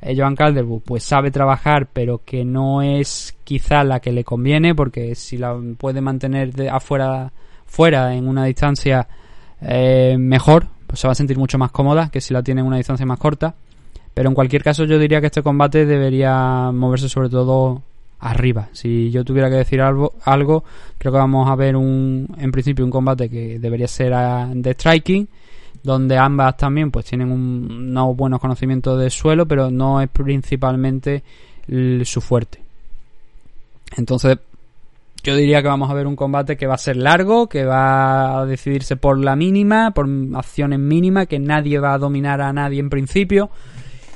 [0.02, 4.76] eh, Joan Calderwood pues sabe trabajar pero que no es quizá la que le conviene
[4.76, 7.32] porque si la puede mantener de afuera
[7.66, 9.08] fuera en una distancia
[9.66, 12.68] eh, mejor, pues se va a sentir mucho más cómoda que si la tiene en
[12.68, 13.56] una distancia más corta.
[14.14, 17.82] Pero en cualquier caso yo diría que este combate debería moverse sobre todo
[18.20, 18.70] arriba.
[18.72, 20.64] Si yo tuviera que decir algo, algo
[20.98, 24.14] creo que vamos a ver un, en principio un combate que debería ser
[24.54, 25.28] de striking,
[25.82, 31.24] donde ambas también pues tienen un, unos buenos conocimientos de suelo, pero no es principalmente
[32.04, 32.62] su fuerte.
[33.98, 34.38] Entonces
[35.24, 38.40] yo diría que vamos a ver un combate que va a ser largo, que va
[38.40, 42.82] a decidirse por la mínima, por acciones mínimas, que nadie va a dominar a nadie
[42.82, 43.50] en principio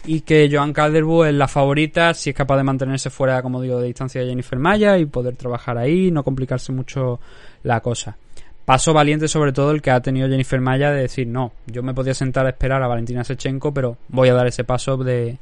[0.06, 3.80] y que Joan Calderwood es la favorita si es capaz de mantenerse fuera, como digo,
[3.80, 7.20] de distancia de Jennifer Maya y poder trabajar ahí, no complicarse mucho
[7.64, 8.18] la cosa.
[8.66, 11.94] Paso valiente sobre todo el que ha tenido Jennifer Maya de decir, no, yo me
[11.94, 15.38] podía sentar a esperar a Valentina Sechenko, pero voy a dar ese paso de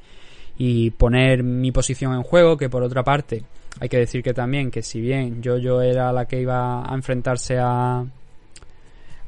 [0.58, 3.44] y poner mi posición en juego, que por otra parte
[3.80, 7.58] hay que decir que también que si bien yo era la que iba a enfrentarse
[7.60, 8.06] a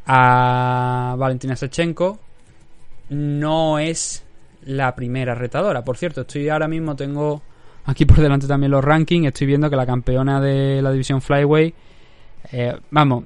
[0.10, 2.18] a Valentina Sechenko,
[3.10, 4.24] no es
[4.64, 5.84] la primera retadora.
[5.84, 7.42] Por cierto, estoy ahora mismo tengo
[7.86, 11.74] aquí por delante también los rankings, estoy viendo que la campeona de la división Flyway
[12.52, 13.26] eh, vamos,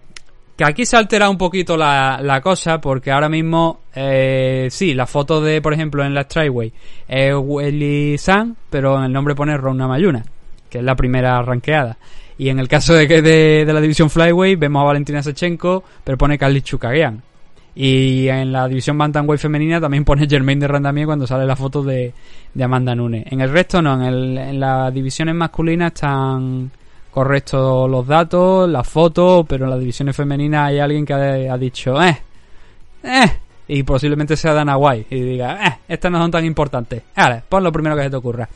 [0.55, 5.07] que aquí se altera un poquito la, la cosa porque ahora mismo, eh, sí, la
[5.07, 6.73] foto de, por ejemplo, en la Strikeway
[7.07, 10.23] es Welly San, pero en el nombre pone Rona Mayuna,
[10.71, 11.97] que es la primera ranqueada.
[12.39, 16.17] Y en el caso de, de, de la división Flyway vemos a Valentina Sechenko, pero
[16.17, 17.21] pone Carly Chukagian.
[17.75, 21.83] Y en la división Bantamweight femenina también pone Germain de Randamier cuando sale la foto
[21.83, 22.13] de,
[22.53, 23.25] de Amanda Nunes.
[23.31, 26.71] En el resto no, en, el, en las divisiones masculinas están
[27.11, 32.01] correctos los datos, las fotos, pero en las divisiones femeninas hay alguien que ha, dicho,
[32.01, 32.17] eh,
[33.03, 33.31] eh,
[33.67, 37.03] y posiblemente sea Dana White y diga, eh, estas no son tan importantes.
[37.15, 38.47] Vale, pon lo primero que se te ocurra.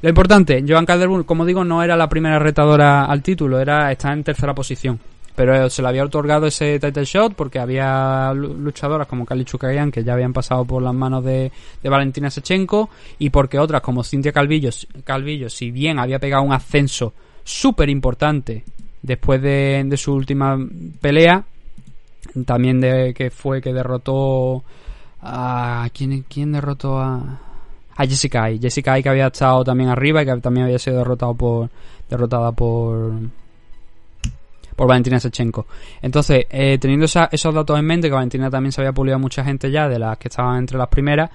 [0.00, 4.12] Lo importante, Joan Calderwood, como digo, no era la primera retadora al título, era estar
[4.12, 4.98] en tercera posición.
[5.34, 10.02] Pero se le había otorgado ese title shot porque había luchadoras como Kali Chukagian que
[10.02, 12.90] ya habían pasado por las manos de, de, Valentina Sechenko
[13.20, 14.70] y porque otras como Cintia Calvillo,
[15.04, 17.12] Calvillo, si bien había pegado un ascenso
[17.44, 18.64] súper importante
[19.00, 20.58] después de, de, su última
[21.00, 21.44] pelea,
[22.44, 24.64] también de que fue que derrotó
[25.22, 25.88] a...
[25.92, 27.47] ¿Quién, quién derrotó a...?
[27.98, 28.58] A Jessica Ai.
[28.58, 31.68] Jessica Ai que había estado también arriba y que también había sido derrotado por
[32.08, 33.12] derrotada por
[34.76, 35.66] por Valentina Sechenko.
[36.00, 39.42] Entonces, eh, teniendo esos datos en mente, que Valentina también se había pulido a mucha
[39.42, 41.28] gente ya de las que estaban entre las primeras,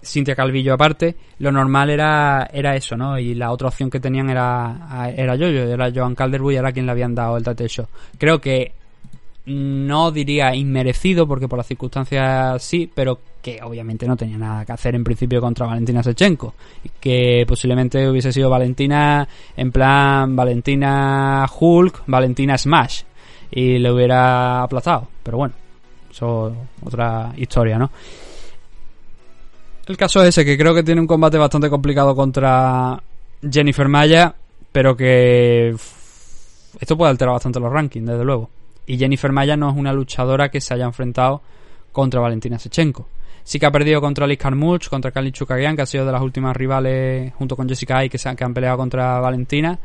[0.00, 3.18] Cintia Calvillo aparte, lo normal era, era eso, ¿no?
[3.18, 6.86] Y la otra opción que tenían era, era yo, era Joan Calderwood y era quien
[6.86, 7.86] le habían dado el title show.
[8.16, 8.77] Creo que
[9.48, 14.72] no diría inmerecido porque por las circunstancias sí, pero que obviamente no tenía nada que
[14.72, 16.54] hacer en principio contra Valentina Sechenko.
[17.00, 19.26] Que posiblemente hubiese sido Valentina
[19.56, 23.02] en plan Valentina Hulk, Valentina Smash.
[23.50, 25.08] Y le hubiera aplazado.
[25.22, 25.54] Pero bueno,
[26.10, 27.90] eso otra historia, ¿no?
[29.86, 33.02] El caso es ese, que creo que tiene un combate bastante complicado contra
[33.50, 34.34] Jennifer Maya,
[34.70, 35.74] pero que
[36.78, 38.50] esto puede alterar bastante los rankings, desde luego.
[38.88, 41.42] Y Jennifer Maya no es una luchadora que se haya enfrentado
[41.92, 43.06] contra Valentina Sechenko.
[43.44, 46.22] Sí que ha perdido contra Liz Carmuch, contra Kali Chukagian, que ha sido de las
[46.22, 49.78] últimas rivales junto con Jessica Ay que, se han, que han peleado contra Valentina.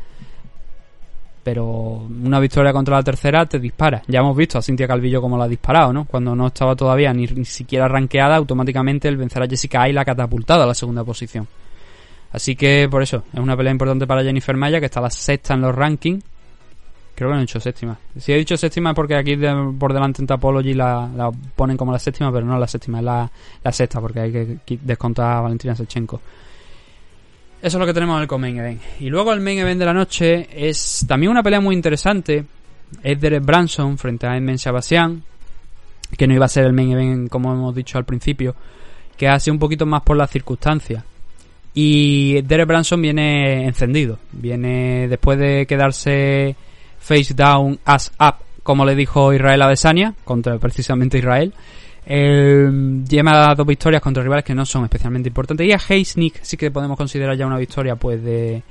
[1.43, 4.01] Pero una victoria contra la tercera te dispara.
[4.07, 6.05] Ya hemos visto a Cintia Calvillo como la ha disparado, ¿no?
[6.05, 10.01] Cuando no estaba todavía ni, ni siquiera ranqueada, automáticamente el vencer a Jessica Ay la
[10.01, 11.45] ha catapultado a la segunda posición.
[12.31, 15.55] Así que por eso, es una pelea importante para Jennifer Maya, que está la sexta
[15.55, 16.23] en los rankings
[17.16, 17.97] Creo que no he dicho séptima.
[18.18, 19.38] Si he dicho séptima es porque aquí
[19.78, 23.32] por delante en Tapology la, ponen como la séptima, pero no la séptima, es la,
[23.64, 24.32] la sexta, porque hay
[24.66, 26.20] que descontar a Valentina Sechenko.
[27.64, 28.82] Eso es lo que tenemos en el main event.
[28.99, 32.43] Y luego el main event de la noche es también una pelea muy interesante.
[33.01, 35.24] Es Derek Branson frente a Edmund Shabasian,
[36.18, 38.53] que no iba a ser el main event como hemos dicho al principio,
[39.16, 41.05] que ha sido un poquito más por las circunstancias.
[41.74, 46.57] Y Derek Branson viene encendido, viene después de quedarse
[47.03, 51.53] face down, as up, como le dijo Israel Adesanya, contra precisamente Israel.
[52.05, 52.69] Eh,
[53.07, 55.67] lleva dos victorias contra rivales que no son especialmente importantes.
[55.67, 58.63] Y a Heisnik sí que podemos considerar ya una victoria pues de,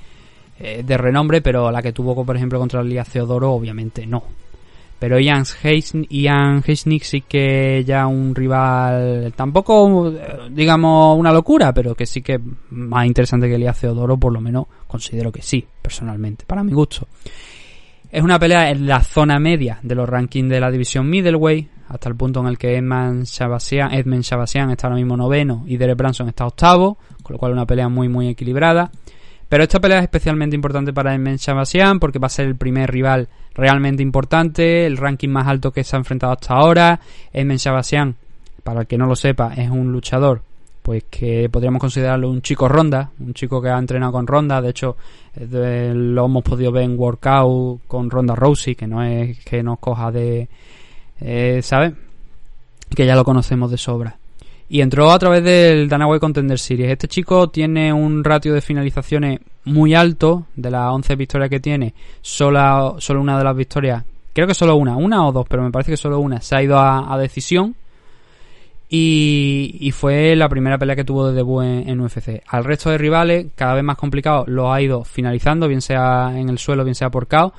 [0.58, 4.24] eh, de renombre, pero la que tuvo, por ejemplo, contra Lía Theodoro, obviamente no.
[4.98, 10.14] Pero Ian Heisnik sí que ya un rival, tampoco,
[10.48, 14.66] digamos, una locura, pero que sí que más interesante que Lía Theodoro, por lo menos
[14.86, 17.08] considero que sí, personalmente, para mi gusto.
[18.12, 22.10] Es una pelea en la zona media de los rankings de la división middleweight, hasta
[22.10, 25.96] el punto en el que Edmund Shabasian, Edmund Shabasian está ahora mismo noveno y Derek
[25.96, 28.90] Branson está octavo, con lo cual una pelea muy muy equilibrada.
[29.48, 32.90] Pero esta pelea es especialmente importante para Edmund Shabasian porque va a ser el primer
[32.90, 37.00] rival realmente importante, el ranking más alto que se ha enfrentado hasta ahora.
[37.32, 38.16] Edmund Shabasian,
[38.62, 40.42] para el que no lo sepa, es un luchador
[40.82, 44.70] pues que podríamos considerarlo un chico ronda, un chico que ha entrenado con ronda, de
[44.70, 44.96] hecho
[45.36, 50.10] lo hemos podido ver en workout con Ronda Rousey, que no es que nos coja
[50.10, 50.48] de,
[51.20, 51.92] eh, ¿sabes?
[52.94, 54.18] Que ya lo conocemos de sobra.
[54.68, 56.90] Y entró a través del Danaway Contender Series.
[56.90, 61.94] Este chico tiene un ratio de finalizaciones muy alto, de las 11 victorias que tiene,
[62.22, 64.02] solo, solo una de las victorias,
[64.32, 66.62] creo que solo una, una o dos, pero me parece que solo una, se ha
[66.62, 67.76] ido a decisión
[68.94, 72.42] Y, fue la primera pelea que tuvo de debut en, UFC.
[72.46, 76.50] Al resto de rivales, cada vez más complicado, lo ha ido finalizando, bien sea en
[76.50, 77.54] el suelo, bien sea por KO.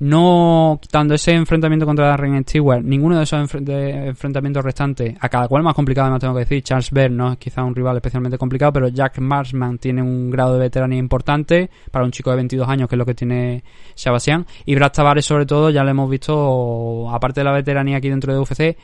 [0.00, 5.62] No quitando ese enfrentamiento contra Darren Stewart, ninguno de esos enfrentamientos restantes, a cada cual
[5.62, 6.62] más complicado, además tengo que decir.
[6.62, 10.52] Charles Bear no es quizá un rival especialmente complicado, pero Jack Marshman tiene un grado
[10.52, 13.64] de veteranía importante para un chico de 22 años, que es lo que tiene
[13.96, 14.44] Shabasian.
[14.66, 18.34] Y Brad Tavares, sobre todo, ya lo hemos visto, aparte de la veteranía aquí dentro
[18.34, 18.76] de UFC,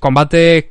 [0.00, 0.70] combate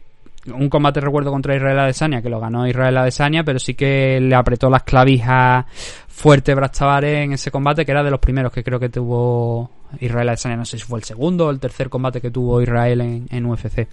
[0.54, 4.34] un combate recuerdo contra Israel Adesanya que lo ganó Israel Adesanya pero sí que le
[4.36, 5.66] apretó las clavijas
[6.08, 9.70] fuerte Brad Tavares en ese combate que era de los primeros que creo que tuvo
[10.00, 10.56] Israel Adesanya.
[10.58, 13.88] No sé si fue el segundo o el tercer combate que tuvo Israel en, UFC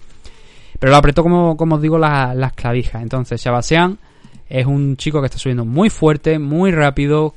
[0.79, 3.01] pero lo apretó como, como os digo la- las clavijas.
[3.01, 3.97] Entonces Shabasian
[4.49, 7.35] es un chico que está subiendo muy fuerte muy rápido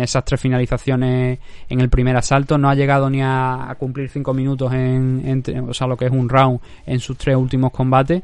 [0.00, 4.72] esas tres finalizaciones en el primer asalto no ha llegado ni a, cumplir cinco minutos
[4.72, 8.22] en, en- o sea lo que es un round en sus tres últimos combates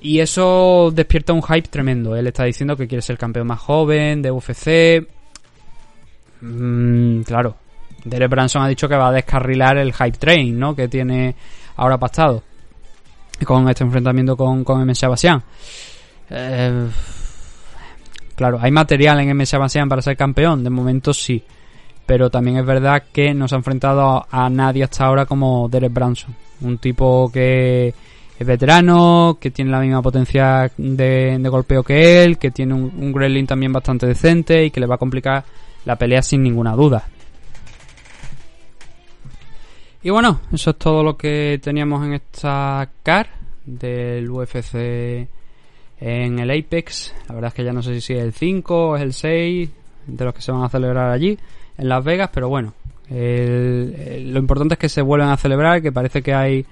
[0.00, 4.22] y eso despierta un hype tremendo él está diciendo que quiere ser campeón más joven
[4.22, 5.06] de UFC
[6.44, 7.54] Mm, claro
[8.04, 10.74] Derek Branson ha dicho que va a descarrilar el hype train ¿no?
[10.74, 11.36] que tiene
[11.76, 12.42] ahora pactado
[13.44, 14.92] con este enfrentamiento con, con M.
[14.92, 15.40] Shabasian
[16.30, 16.88] eh,
[18.34, 21.42] Claro, hay material en MS Avancean para ser campeón, de momento sí.
[22.06, 25.92] Pero también es verdad que no se ha enfrentado a, nadie hasta ahora como Derek
[25.92, 26.34] Branson.
[26.62, 27.94] Un tipo que
[28.38, 33.46] es veterano, que tiene la misma potencia de, golpeo que él, que tiene un, un
[33.46, 35.44] también bastante decente y que le va a complicar
[35.84, 37.04] la pelea sin ninguna duda.
[40.02, 43.28] Y bueno, eso es todo lo que teníamos en esta car
[43.64, 45.28] del UFC
[46.04, 47.14] en el Apex.
[47.28, 49.70] La verdad es que ya no sé si es el 5 o es el 6
[50.06, 51.38] de los que se van a celebrar allí
[51.78, 52.74] en Las Vegas, pero bueno,
[53.08, 56.66] el- lo importante es que se vuelvan a celebrar, que parece que hay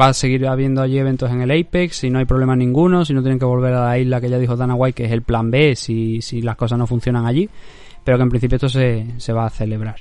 [0.00, 3.14] va a seguir habiendo allí eventos en el Apex, si no hay problema ninguno, si
[3.14, 5.22] no tienen que volver a la isla que ya dijo Dana White, que es el
[5.22, 7.48] plan B si, si las cosas no funcionan allí,
[8.02, 9.96] pero que en principio esto se, se va a celebrar.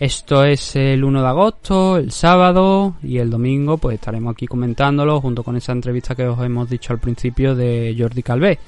[0.00, 5.20] Esto es el 1 de agosto, el sábado y el domingo pues estaremos aquí comentándolo
[5.20, 8.58] junto con esa entrevista que os hemos dicho al principio de Jordi Calvé.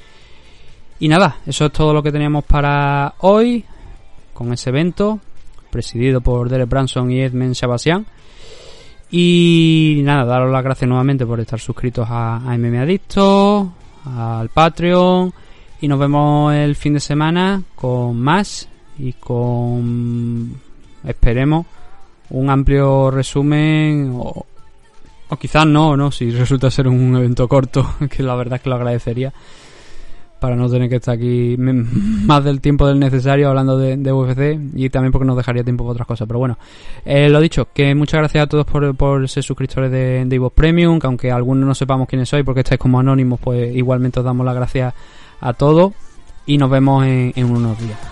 [1.01, 3.65] Y nada, eso es todo lo que teníamos para hoy
[4.35, 5.21] con ese evento
[5.71, 8.05] presidido por Derek Branson y Edmund Shabasian.
[9.11, 13.73] Y nada, daros las gracias nuevamente por estar suscritos a, a MM Adicto,
[14.05, 15.33] al Patreon.
[15.81, 18.69] Y nos vemos el fin de semana con más
[18.99, 20.61] y con,
[21.05, 21.67] esperemos,
[22.31, 24.47] un amplio resumen o,
[25.39, 28.77] quizás no, no, si resulta ser un evento corto, que la verdad es que lo
[28.77, 29.33] agradecería
[30.41, 34.91] para no tener que estar aquí más del tiempo del necesario hablando de, UFC y
[34.91, 36.27] también porque nos dejaría tiempo para otras cosas.
[36.27, 36.59] Pero bueno,
[37.05, 40.55] eh, lo dicho, que muchas gracias a todos por, por ser suscriptores de, de iVoox
[40.55, 44.25] Premium, que aunque algunos no sepamos quiénes sois porque estáis como anónimos, pues igualmente os
[44.25, 44.93] damos las gracias
[45.41, 45.93] a todos
[46.45, 48.12] y nos vemos en unos días.